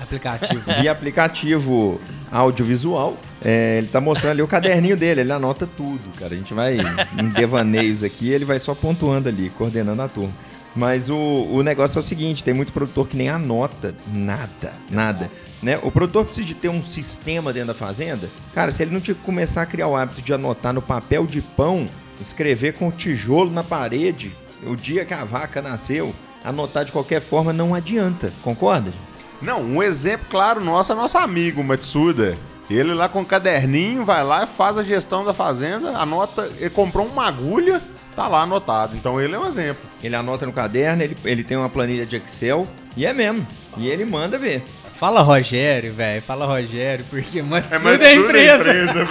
[0.00, 0.62] Aplicativo.
[0.80, 3.16] Via aplicativo audiovisual.
[3.44, 6.32] É, ele tá mostrando ali o caderninho dele, ele anota tudo, cara.
[6.32, 6.78] A gente vai
[7.18, 10.32] em devaneios aqui, ele vai só pontuando ali, coordenando a turma.
[10.74, 15.30] Mas o, o negócio é o seguinte, tem muito produtor que nem anota nada, nada.
[15.62, 15.78] Né?
[15.82, 18.28] O produtor precisa de ter um sistema dentro da fazenda.
[18.52, 21.88] Cara, se ele não começar a criar o hábito de anotar no papel de pão,
[22.20, 24.32] escrever com tijolo na parede,
[24.64, 26.12] o dia que a vaca nasceu,
[26.44, 28.32] anotar de qualquer forma não adianta.
[28.42, 28.92] Concorda?
[29.40, 32.36] Não, um exemplo claro nosso é nosso amigo Matsuda.
[32.70, 36.70] Ele lá com um caderninho vai lá e faz a gestão da fazenda, anota, ele
[36.70, 37.82] comprou uma agulha,
[38.16, 38.96] tá lá anotado.
[38.96, 39.82] Então ele é um exemplo.
[40.02, 43.46] Ele anota no caderno, ele, ele tem uma planilha de Excel e é mesmo.
[43.76, 44.62] E ele manda ver.
[45.02, 46.22] Fala Rogério, velho.
[46.22, 48.52] Fala Rogério, porque Matsuda é, Matsuda é empresa.
[48.70, 49.04] É empresa,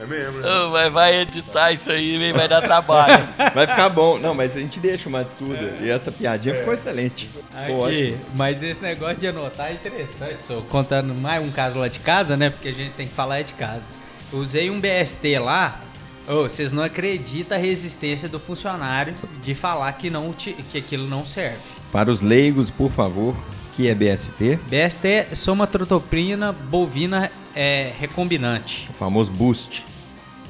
[0.00, 0.40] É mesmo.
[0.40, 0.48] Né?
[0.72, 3.28] vai, vai editar isso aí vai dar trabalho.
[3.54, 4.18] vai ficar bom.
[4.18, 5.76] Não, mas a gente deixa o Matsuda.
[5.80, 5.84] É.
[5.84, 6.58] E essa piadinha é.
[6.58, 7.30] ficou excelente.
[7.54, 10.42] Aqui, mas esse negócio de anotar é interessante.
[10.42, 12.50] Só contando mais um caso lá de casa, né?
[12.50, 13.86] Porque a gente tem que falar é de casa.
[14.32, 15.80] usei um BST lá.
[16.26, 21.24] Oh, vocês não acreditam a resistência do funcionário de falar que, não, que aquilo não
[21.24, 21.81] serve.
[21.92, 23.36] Para os leigos, por favor,
[23.74, 24.58] que é BST?
[24.66, 28.88] BST é somatrotoprina bovina é, recombinante.
[28.90, 29.84] O famoso boost.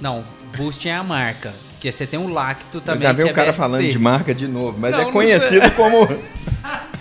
[0.00, 0.24] Não,
[0.57, 1.52] Boost é a marca.
[1.72, 3.00] Porque você tem o Lacto também.
[3.00, 3.59] Eu já vi o é cara BST.
[3.61, 6.07] falando de marca de novo, mas não, é conhecido como.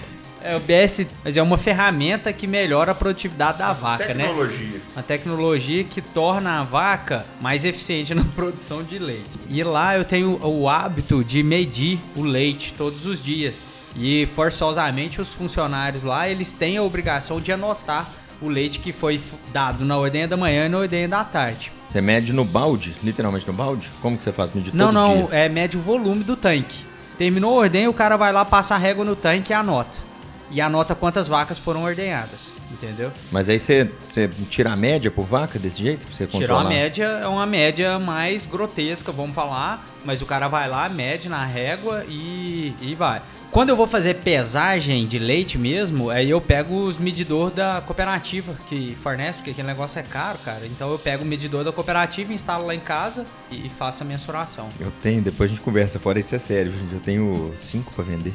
[0.43, 4.67] É o BS, mas é uma ferramenta que melhora a produtividade da vaca, tecnologia.
[4.69, 4.81] né?
[4.95, 9.29] Uma tecnologia que torna a vaca mais eficiente na produção de leite.
[9.47, 13.63] E lá eu tenho o hábito de medir o leite todos os dias.
[13.95, 18.07] E forçosamente os funcionários lá, eles têm a obrigação de anotar
[18.41, 19.21] o leite que foi
[19.53, 21.71] dado na ordenha da manhã e na ordenha da tarde.
[21.85, 23.89] Você mede no balde, literalmente no balde?
[24.01, 24.49] Como que você faz?
[24.51, 25.37] Medir não, todo não, dia?
[25.37, 26.85] é mede o volume do tanque.
[27.17, 30.11] Terminou a ordenha, o cara vai lá, passa a régua no tanque e anota.
[30.49, 33.11] E anota quantas vacas foram ordenhadas, entendeu?
[33.31, 36.05] Mas aí você, você tira a média por vaca desse jeito?
[36.05, 36.27] Pra você?
[36.27, 39.85] Tirar a média é uma média mais grotesca, vamos falar.
[40.03, 43.21] Mas o cara vai lá, mede na régua e, e vai.
[43.51, 48.55] Quando eu vou fazer pesagem de leite mesmo, aí eu pego os medidor da cooperativa
[48.69, 50.65] que fornece, porque aquele negócio é caro, cara.
[50.65, 54.69] Então eu pego o medidor da cooperativa, instalo lá em casa e faço a mensuração.
[54.79, 56.93] Eu tenho, depois a gente conversa fora, isso é sério, gente.
[56.93, 58.33] Eu tenho cinco para vender.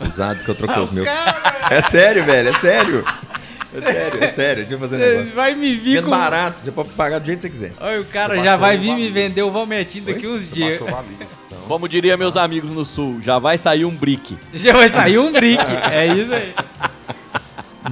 [0.00, 1.08] Usado que eu troquei os meus.
[1.70, 3.04] É sério, velho, é sério.
[3.72, 5.34] É sério, é sério, deixa eu fazer um negócio.
[5.36, 6.10] vai me vir com...
[6.10, 7.72] barato, você pode pagar do jeito que você quiser.
[7.80, 10.80] Olha, o cara já vai vir me vender o Valmetinho daqui uns dias.
[11.68, 14.38] Como diria meus amigos no sul, já vai sair um brick.
[14.54, 16.54] Já vai sair um brick, é isso aí.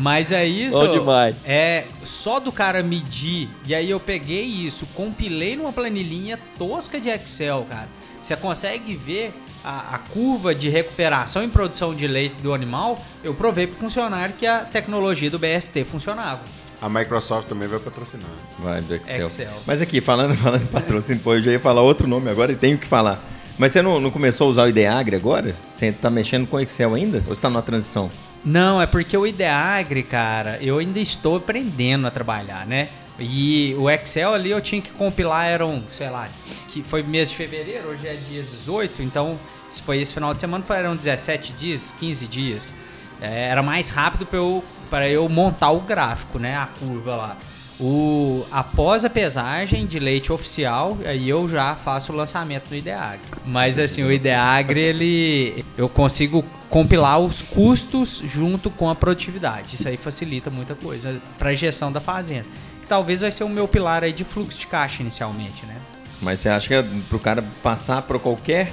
[0.00, 0.78] Mas é isso.
[0.78, 1.36] Bom demais.
[1.44, 3.50] É só do cara medir.
[3.66, 7.86] E aí eu peguei isso, compilei numa planilhinha tosca de Excel, cara.
[8.22, 12.98] Você consegue ver a, a, curva de recuperação em produção de leite do animal.
[13.22, 16.40] Eu provei pro funcionário que a tecnologia do BST funcionava.
[16.80, 18.26] A Microsoft também vai patrocinar.
[18.58, 19.26] Vai, do Excel.
[19.26, 19.52] Excel.
[19.66, 22.56] Mas aqui, falando, falando em patrocínio, pô, eu já ia falar outro nome agora e
[22.56, 23.20] tenho que falar.
[23.58, 25.54] Mas você não, não começou a usar o Ideagre agora?
[25.74, 27.22] Você está mexendo com Excel ainda?
[27.26, 28.10] Ou está numa transição?
[28.44, 32.88] Não, é porque o Ideagre, cara, eu ainda estou aprendendo a trabalhar, né?
[33.18, 36.28] E o Excel ali eu tinha que compilar, eram, sei lá,
[36.68, 39.38] que foi mês de fevereiro, hoje é dia 18, então
[39.70, 42.74] se foi esse final de semana, foram 17 dias, 15 dias.
[43.20, 44.62] É, era mais rápido para eu,
[45.10, 46.56] eu montar o gráfico, né?
[46.56, 47.36] A curva lá.
[47.78, 53.20] O, após a pesagem de leite oficial, aí eu já faço o lançamento no Ideagre.
[53.44, 59.76] Mas assim, o Ideagre, ele eu consigo compilar os custos junto com a produtividade.
[59.76, 62.46] Isso aí facilita muita coisa para a gestão da fazenda.
[62.80, 65.76] que talvez vai ser o meu pilar aí de fluxo de caixa inicialmente, né?
[66.22, 68.72] Mas você acha que pro cara passar para qualquer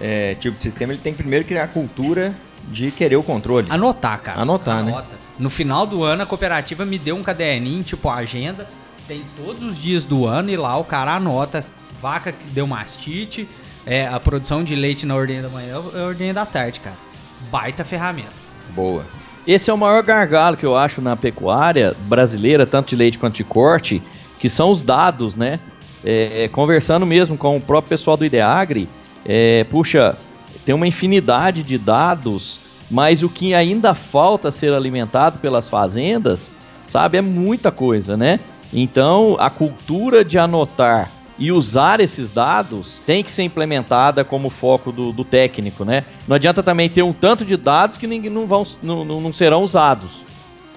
[0.00, 2.34] é, tipo de sistema, ele tem que primeiro criar a cultura
[2.68, 3.66] de querer o controle.
[3.70, 4.40] Anotar, cara.
[4.40, 5.02] Anotar, né?
[5.38, 8.66] No final do ano, a cooperativa me deu um caderninho, tipo agenda,
[9.06, 11.64] tem todos os dias do ano e lá o cara anota
[12.00, 13.48] vaca que deu mastite,
[13.84, 16.96] é, a produção de leite na ordem da manhã e a ordem da tarde, cara.
[17.50, 18.32] Baita ferramenta.
[18.70, 19.04] Boa.
[19.46, 23.36] Esse é o maior gargalo que eu acho na pecuária brasileira, tanto de leite quanto
[23.36, 24.02] de corte,
[24.40, 25.60] que são os dados, né?
[26.04, 28.88] É, conversando mesmo com o próprio pessoal do Ideagri,
[29.24, 30.16] é, puxa,
[30.64, 36.50] tem uma infinidade de dados, mas o que ainda falta ser alimentado pelas fazendas,
[36.86, 38.38] sabe, é muita coisa, né?
[38.72, 44.90] Então, a cultura de anotar e usar esses dados tem que ser implementada como foco
[44.90, 46.04] do, do técnico, né?
[46.26, 49.62] Não adianta também ter um tanto de dados que ninguém, não, vão, não, não serão
[49.62, 50.22] usados,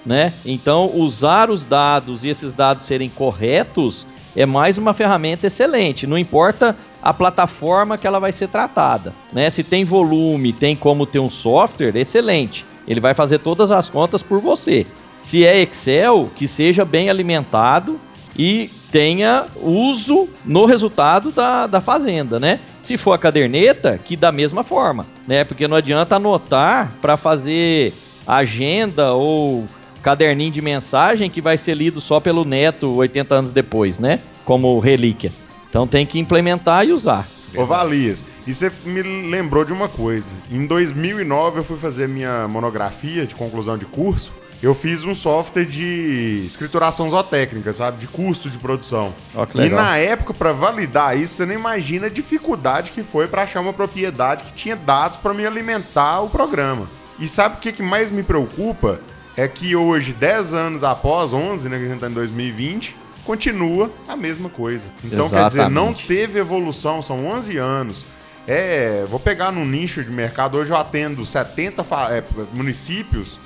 [0.05, 0.33] né?
[0.45, 4.05] Então, usar os dados e esses dados serem corretos
[4.41, 6.07] é mais uma ferramenta excelente.
[6.07, 6.73] Não importa
[7.03, 9.49] a plataforma que ela vai ser tratada, né?
[9.49, 12.65] Se tem volume, tem como ter um software, excelente.
[12.87, 14.87] Ele vai fazer todas as contas por você.
[15.17, 17.99] Se é Excel, que seja bem alimentado
[18.37, 22.61] e tenha uso no resultado da, da fazenda, né?
[22.79, 25.43] Se for a caderneta, que da mesma forma, né?
[25.43, 27.93] Porque não adianta anotar para fazer
[28.25, 29.65] agenda ou
[29.99, 34.19] caderninho de mensagem que vai ser lido só pelo neto 80 anos depois, né?
[34.45, 35.31] Como relíquia.
[35.69, 37.27] Então tem que implementar e usar.
[37.55, 40.35] Ô Valias, e você me lembrou de uma coisa.
[40.51, 44.31] Em 2009 eu fui fazer minha monografia de conclusão de curso.
[44.61, 47.99] Eu fiz um software de escrituração zootécnica, sabe?
[47.99, 49.13] De custo de produção.
[49.51, 53.43] Que e na época, para validar isso, você não imagina a dificuldade que foi para
[53.43, 56.89] achar uma propriedade que tinha dados para me alimentar o programa.
[57.17, 58.99] E sabe o que, que mais me preocupa?
[59.39, 63.89] É que hoje, 10 anos após, 11, né, que a gente tá em 2020, continua
[64.07, 64.89] a mesma coisa.
[65.03, 66.07] Então, quer dizer, não Exatamente.
[66.07, 68.05] teve evolução, são 11 anos.
[68.47, 72.23] É, vou pegar no nicho de mercado, hoje eu atendo 70 fa- é,
[72.53, 73.39] municípios.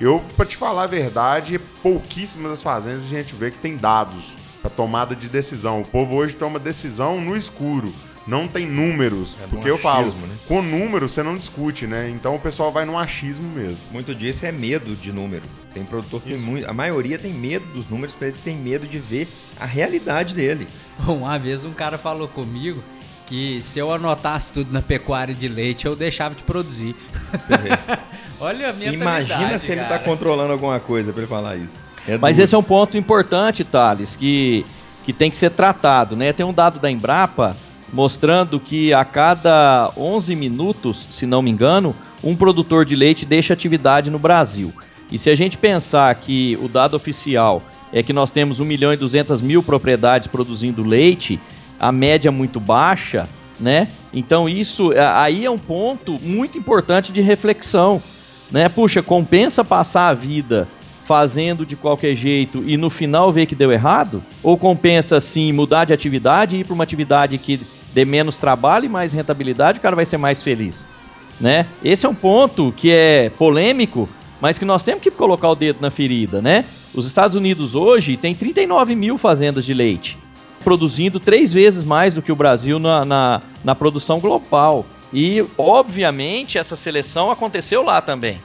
[0.00, 4.34] Eu, pra te falar a verdade, pouquíssimas das fazendas a gente vê que tem dados
[4.60, 5.80] para tomada de decisão.
[5.80, 7.92] O povo hoje toma decisão no escuro,
[8.26, 9.36] não tem números.
[9.42, 10.34] É porque um eu falo, achismo, né?
[10.46, 12.10] com número você não discute, né?
[12.10, 13.82] Então o pessoal vai no achismo mesmo.
[13.90, 15.44] Muito disso é medo de número.
[15.72, 16.68] Tem produtor que tem muito.
[16.68, 20.68] A maioria tem medo dos números, porque ele tem medo de ver a realidade dele.
[21.06, 22.82] Uma vez um cara falou comigo
[23.26, 26.96] que se eu anotasse tudo na pecuária de leite, eu deixava de produzir.
[28.40, 30.02] Olha a mentalidade, Imagina se ele tá cara.
[30.02, 31.87] controlando alguma coisa pra ele falar isso.
[32.08, 34.64] É Mas esse é um ponto importante, Thales, que,
[35.04, 36.32] que tem que ser tratado, né?
[36.32, 37.54] Tem um dado da Embrapa
[37.92, 41.94] mostrando que a cada 11 minutos, se não me engano,
[42.24, 44.72] um produtor de leite deixa atividade no Brasil.
[45.10, 48.92] E se a gente pensar que o dado oficial é que nós temos 1 milhão
[48.92, 51.38] e 200 mil propriedades produzindo leite,
[51.78, 53.28] a média é muito baixa,
[53.60, 53.88] né?
[54.12, 58.02] Então isso aí é um ponto muito importante de reflexão,
[58.50, 58.68] né?
[58.68, 60.66] Puxa, compensa passar a vida
[61.08, 64.22] fazendo de qualquer jeito e no final ver que deu errado?
[64.42, 67.58] Ou compensa sim mudar de atividade e ir para uma atividade que
[67.94, 70.86] dê menos trabalho e mais rentabilidade, o cara vai ser mais feliz,
[71.40, 71.66] né?
[71.82, 74.06] Esse é um ponto que é polêmico,
[74.38, 76.66] mas que nós temos que colocar o dedo na ferida, né?
[76.94, 80.18] Os Estados Unidos hoje tem 39 mil fazendas de leite,
[80.62, 84.84] produzindo três vezes mais do que o Brasil na, na, na produção global.
[85.10, 88.38] E, obviamente, essa seleção aconteceu lá também.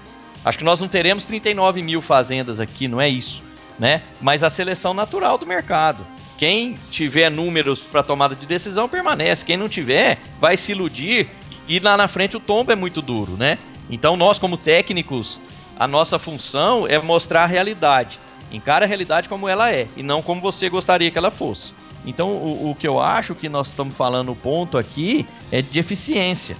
[0.43, 3.43] Acho que nós não teremos 39 mil fazendas aqui, não é isso,
[3.79, 4.01] né?
[4.21, 6.06] Mas a seleção natural do mercado.
[6.38, 9.45] Quem tiver números para tomada de decisão permanece.
[9.45, 11.29] Quem não tiver, vai se iludir
[11.67, 13.58] e lá na frente o tombo é muito duro, né?
[13.89, 15.39] Então nós, como técnicos,
[15.79, 18.19] a nossa função é mostrar a realidade.
[18.51, 21.73] Encara a realidade como ela é e não como você gostaria que ela fosse.
[22.06, 25.79] Então o, o que eu acho que nós estamos falando o ponto aqui é de
[25.79, 26.58] eficiência,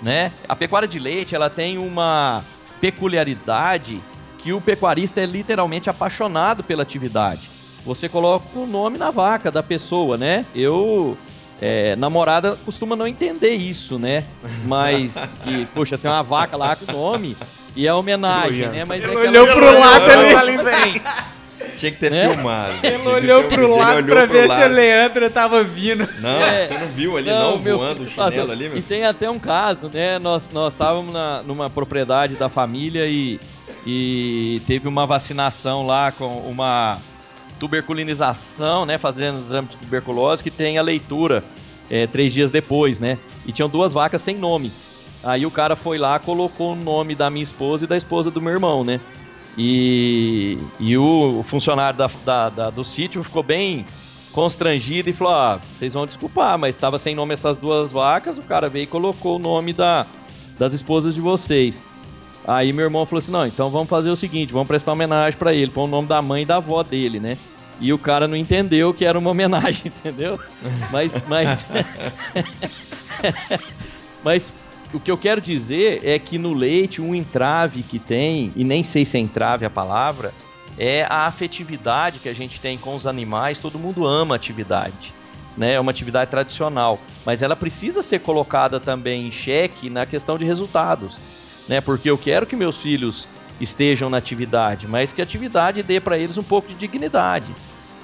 [0.00, 0.32] né?
[0.48, 2.44] A pecuária de leite ela tem uma
[2.84, 3.98] peculiaridade
[4.38, 7.48] que o pecuarista é literalmente apaixonado pela atividade.
[7.82, 10.44] Você coloca o nome na vaca da pessoa, né?
[10.54, 11.16] Eu
[11.62, 14.24] é, namorada costuma não entender isso, né?
[14.66, 17.34] Mas que, poxa, tem uma vaca lá com nome
[17.74, 18.84] e é homenagem, né?
[18.84, 21.02] Mas é Ele aquela- olhou pro lado ali.
[21.76, 22.28] Tinha que ter Né?
[22.28, 22.72] filmado.
[22.82, 24.70] Ele Tinha olhou pro ele lado olhou pra pro ver se lado.
[24.72, 26.08] o Leandro tava vindo.
[26.20, 26.66] Não, É.
[26.66, 28.50] você não viu ali não, meu voando o chinelo passou.
[28.52, 28.78] ali, meu?
[28.78, 30.18] E tem até um caso, né?
[30.18, 33.40] Nós nós estávamos na- numa propriedade da família e,
[33.86, 36.98] e teve uma vacinação lá com uma
[37.58, 38.96] tuberculinização, né?
[38.98, 41.42] Fazendo exame de tuberculose que tem a leitura
[41.90, 43.18] é, três dias depois, né?
[43.46, 44.72] E tinham duas vacas sem nome.
[45.22, 48.40] Aí o cara foi lá, colocou o nome da minha esposa e da esposa do
[48.40, 49.00] meu irmão, né?
[49.56, 53.86] E, e o funcionário da, da, da, do sítio ficou bem
[54.32, 58.36] constrangido e falou: ah, vocês vão desculpar, mas estava sem nome essas duas vacas.
[58.36, 60.06] O cara veio e colocou o nome da,
[60.58, 61.84] das esposas de vocês.
[62.46, 65.54] Aí meu irmão falou assim: não, então vamos fazer o seguinte, vamos prestar homenagem para
[65.54, 67.38] ele, pôr o nome da mãe e da avó dele, né?
[67.80, 70.38] E o cara não entendeu que era uma homenagem, entendeu?
[70.90, 71.66] Mas, mas,
[74.22, 74.52] mas
[74.94, 78.84] o que eu quero dizer é que no leite um entrave que tem, e nem
[78.84, 80.32] sei se é entrave a palavra,
[80.78, 83.58] é a afetividade que a gente tem com os animais.
[83.58, 85.12] Todo mundo ama atividade,
[85.56, 85.72] né?
[85.74, 90.44] É uma atividade tradicional, mas ela precisa ser colocada também em xeque na questão de
[90.44, 91.18] resultados,
[91.68, 91.80] né?
[91.80, 93.26] Porque eu quero que meus filhos
[93.60, 97.52] estejam na atividade, mas que a atividade dê para eles um pouco de dignidade,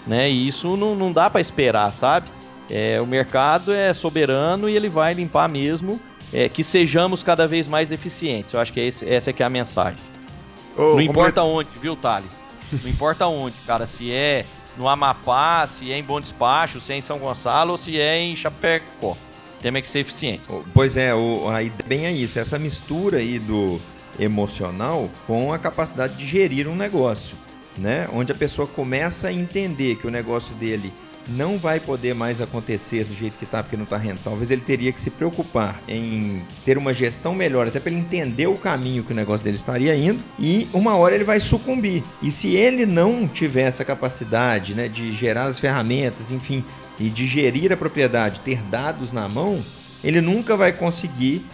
[0.05, 0.29] né?
[0.29, 2.29] E isso não, não dá para esperar, sabe?
[2.69, 6.01] É, o mercado é soberano e ele vai limpar mesmo
[6.33, 8.53] é, que sejamos cada vez mais eficientes.
[8.53, 10.01] Eu acho que é esse, essa é que é a mensagem.
[10.77, 12.41] Oh, não importa onde, viu, Thales?
[12.73, 13.87] Não importa onde, cara.
[13.87, 14.45] Se é
[14.77, 18.19] no Amapá, se é em Bom Despacho, se é em São Gonçalo ou se é
[18.19, 19.17] em Chapecó.
[19.61, 20.43] Tem que ser eficiente.
[20.73, 22.39] Pois é, o, aí bem é isso.
[22.39, 23.79] Essa mistura aí do
[24.19, 27.37] emocional com a capacidade de gerir um negócio,
[27.77, 28.07] né?
[28.13, 30.93] Onde a pessoa começa a entender que o negócio dele
[31.31, 34.21] não vai poder mais acontecer do jeito que está, porque não está rentando.
[34.25, 38.47] Talvez ele teria que se preocupar em ter uma gestão melhor, até para ele entender
[38.47, 42.03] o caminho que o negócio dele estaria indo, e uma hora ele vai sucumbir.
[42.23, 46.65] E se ele não tiver essa capacidade né, de gerar as ferramentas, enfim,
[46.99, 49.63] e de gerir a propriedade, ter dados na mão,
[50.03, 51.45] ele nunca vai conseguir.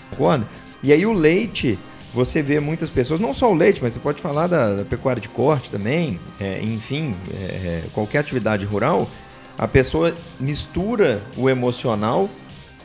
[0.83, 1.79] E aí o leite
[2.17, 5.21] você vê muitas pessoas, não só o leite, mas você pode falar da, da pecuária
[5.21, 9.07] de corte também, é, enfim, é, qualquer atividade rural,
[9.59, 12.29] a pessoa mistura o emocional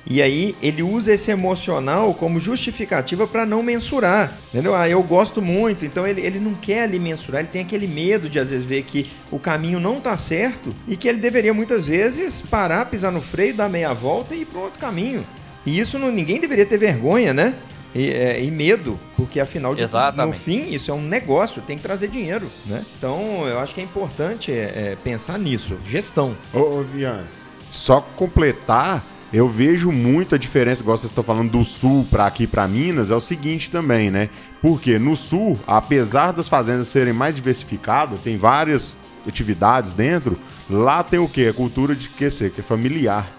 [0.06, 4.36] e aí ele usa esse emocional como justificativa para não mensurar.
[4.50, 4.74] Entendeu?
[4.74, 8.30] Ah, eu gosto muito, então ele, ele não quer ali mensurar, ele tem aquele medo
[8.30, 11.88] de às vezes ver que o caminho não está certo e que ele deveria muitas
[11.88, 15.24] vezes parar, pisar no freio, dar meia volta e ir para outro caminho.
[15.66, 17.56] E isso não, ninguém deveria ter vergonha, né?
[17.94, 19.84] E, é, e medo, porque afinal de
[20.16, 22.84] no fim isso é um negócio, tem que trazer dinheiro, né?
[22.98, 26.36] Então eu acho que é importante é, é pensar nisso, gestão.
[26.54, 27.28] Ô, ô Viana,
[27.70, 32.68] só completar, eu vejo muita diferença, igual vocês estão falando do sul para aqui para
[32.68, 34.30] Minas, é o seguinte também, né?
[34.62, 40.38] Porque no sul, apesar das fazendas serem mais diversificadas, tem várias atividades dentro,
[40.70, 41.48] lá tem o quê?
[41.50, 43.30] A cultura de que ser, que é familiar,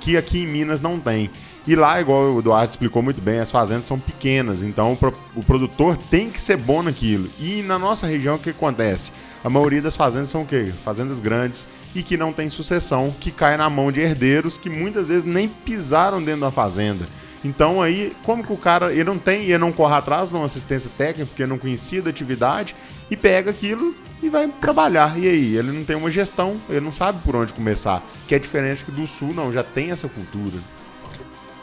[0.00, 1.30] que aqui em Minas não tem.
[1.66, 4.98] E lá, igual o Eduardo explicou muito bem, as fazendas são pequenas, então
[5.36, 7.28] o produtor tem que ser bom naquilo.
[7.38, 9.12] E na nossa região, o que acontece?
[9.44, 10.72] A maioria das fazendas são o quê?
[10.84, 15.08] Fazendas grandes e que não tem sucessão, que cai na mão de herdeiros que muitas
[15.08, 17.06] vezes nem pisaram dentro da fazenda.
[17.44, 20.44] Então aí, como que o cara, ele não tem, ele não corre atrás de uma
[20.44, 22.74] assistência técnica, porque não conhecia da atividade,
[23.10, 25.18] e pega aquilo e vai trabalhar.
[25.18, 28.02] E aí, ele não tem uma gestão, ele não sabe por onde começar.
[28.28, 30.58] Que é diferente que do sul, não, já tem essa cultura.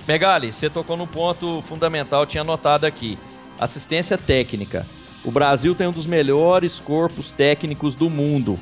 [0.08, 3.20] Megali, você tocou num ponto fundamental, tinha anotado aqui.
[3.60, 4.86] Assistência técnica.
[5.26, 8.58] O Brasil tem um dos melhores corpos técnicos do mundo,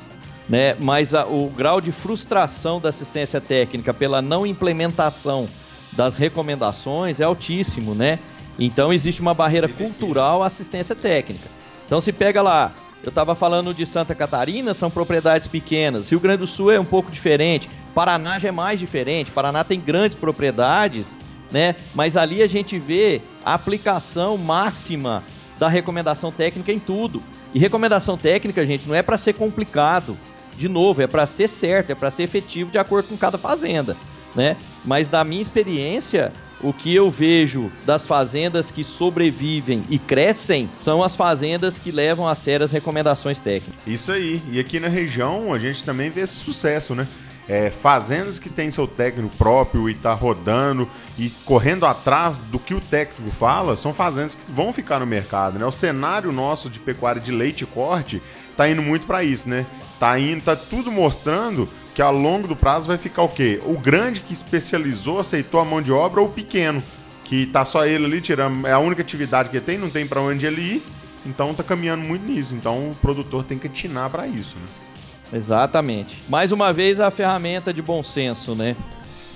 [0.48, 0.74] né?
[0.80, 5.48] Mas a, o grau de frustração da assistência técnica pela não implementação
[5.92, 8.18] das recomendações é altíssimo, né?
[8.58, 11.48] Então existe uma barreira cultural à assistência técnica.
[11.86, 12.72] Então se pega lá,
[13.04, 16.08] eu estava falando de Santa Catarina, são propriedades pequenas.
[16.08, 17.70] Rio Grande do Sul é um pouco diferente.
[17.94, 19.30] Paraná já é mais diferente.
[19.30, 21.14] Paraná tem grandes propriedades
[21.50, 21.74] né?
[21.94, 25.22] Mas ali a gente vê a aplicação máxima
[25.58, 27.22] da recomendação técnica em tudo.
[27.54, 30.16] E recomendação técnica, gente, não é para ser complicado.
[30.56, 33.96] De novo, é para ser certo, é para ser efetivo de acordo com cada fazenda,
[34.34, 34.56] né?
[34.84, 36.32] Mas da minha experiência,
[36.62, 42.26] o que eu vejo das fazendas que sobrevivem e crescem são as fazendas que levam
[42.26, 43.86] a sério as recomendações técnicas.
[43.86, 44.40] Isso aí.
[44.50, 47.06] E aqui na região a gente também vê esse sucesso, né?
[47.48, 50.88] É, fazendas que tem seu técnico próprio e está rodando
[51.18, 55.58] e correndo atrás do que o técnico fala, são fazendas que vão ficar no mercado,
[55.58, 55.64] né?
[55.64, 58.20] O cenário nosso de pecuária de leite e corte
[58.50, 59.64] está indo muito para isso, né?
[59.98, 63.60] Tá indo, tá tudo mostrando que ao longo do prazo vai ficar o quê?
[63.64, 66.82] O grande que especializou, aceitou a mão de obra ou o pequeno,
[67.24, 70.20] que tá só ele ali tirando, é a única atividade que tem, não tem para
[70.20, 70.82] onde ele ir.
[71.24, 72.54] Então tá caminhando muito nisso.
[72.54, 74.85] Então o produtor tem que atinar para isso, né?
[75.32, 76.16] Exatamente.
[76.28, 78.76] Mais uma vez a ferramenta de bom senso, né?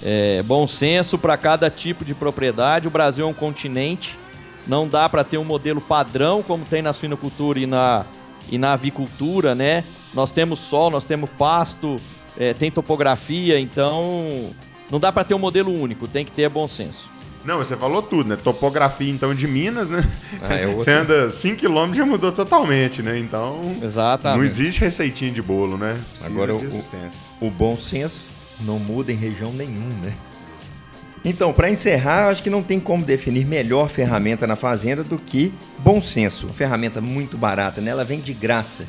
[0.03, 2.89] É, bom senso para cada tipo de propriedade.
[2.89, 4.17] O Brasil é um continente,
[4.67, 8.07] não dá para ter um modelo padrão como tem na suinocultura e na,
[8.51, 9.85] e na avicultura, né?
[10.15, 12.01] Nós temos sol, nós temos pasto,
[12.39, 14.51] é, tem topografia, então
[14.91, 17.09] não dá para ter um modelo único, tem que ter bom senso.
[17.45, 18.37] Não, você falou tudo, né?
[18.37, 20.05] Topografia, então, de Minas, né?
[20.43, 20.67] Ah, é.
[20.67, 23.19] Você anda 5km já mudou totalmente, né?
[23.19, 24.39] Então, Exatamente.
[24.39, 25.99] não existe receitinha de bolo, né?
[26.11, 27.47] Precisa Agora, o-.
[27.47, 28.27] O bom senso
[28.61, 30.15] não muda em região nenhuma, né?
[31.25, 35.53] Então, para encerrar, acho que não tem como definir melhor ferramenta na fazenda do que
[35.79, 36.47] bom senso.
[36.47, 37.91] Uma ferramenta muito barata, né?
[37.91, 38.87] Ela vem de graça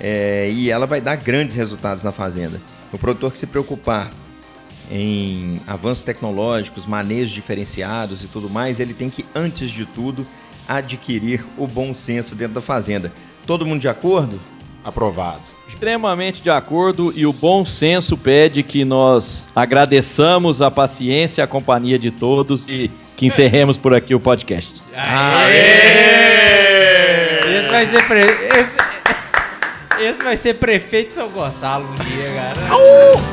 [0.00, 2.60] é, e ela vai dar grandes resultados na fazenda.
[2.92, 4.10] O produtor que se preocupar
[4.90, 10.26] em avanços tecnológicos, manejos diferenciados e tudo mais, ele tem que, antes de tudo,
[10.68, 13.12] adquirir o bom senso dentro da fazenda.
[13.46, 14.40] Todo mundo de acordo?
[14.84, 15.40] Aprovado.
[15.68, 21.46] Extremamente de acordo e o bom senso pede que nós agradeçamos a paciência e a
[21.46, 24.82] companhia de todos e que encerremos por aqui o podcast.
[27.56, 28.20] Esse vai ser pre...
[28.20, 28.83] esse...
[30.00, 32.56] esse vai ser prefeito de São Gonçalo um dia, cara.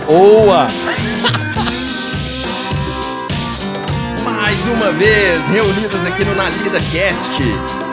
[0.06, 0.68] Boa!
[4.26, 7.42] Mais uma vez, reunidos aqui no Na Lida Cast,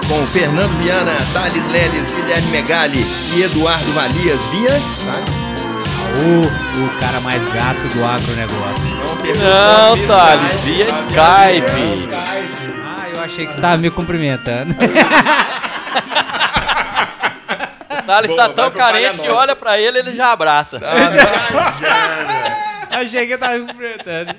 [0.09, 5.49] com Fernando Viana, Thales Leles, Guilherme Megali e Eduardo Valias, via Thales.
[6.19, 8.89] O, o cara mais gato do agronegócio.
[9.39, 12.09] Não, Thales, via Skype.
[12.85, 14.75] Ah, eu achei que você tava me cumprimentando.
[18.09, 20.81] O Thales Boa, tá tão carente que olha pra ele ele já abraça.
[22.91, 24.35] achei que eu tava me cumprimentando.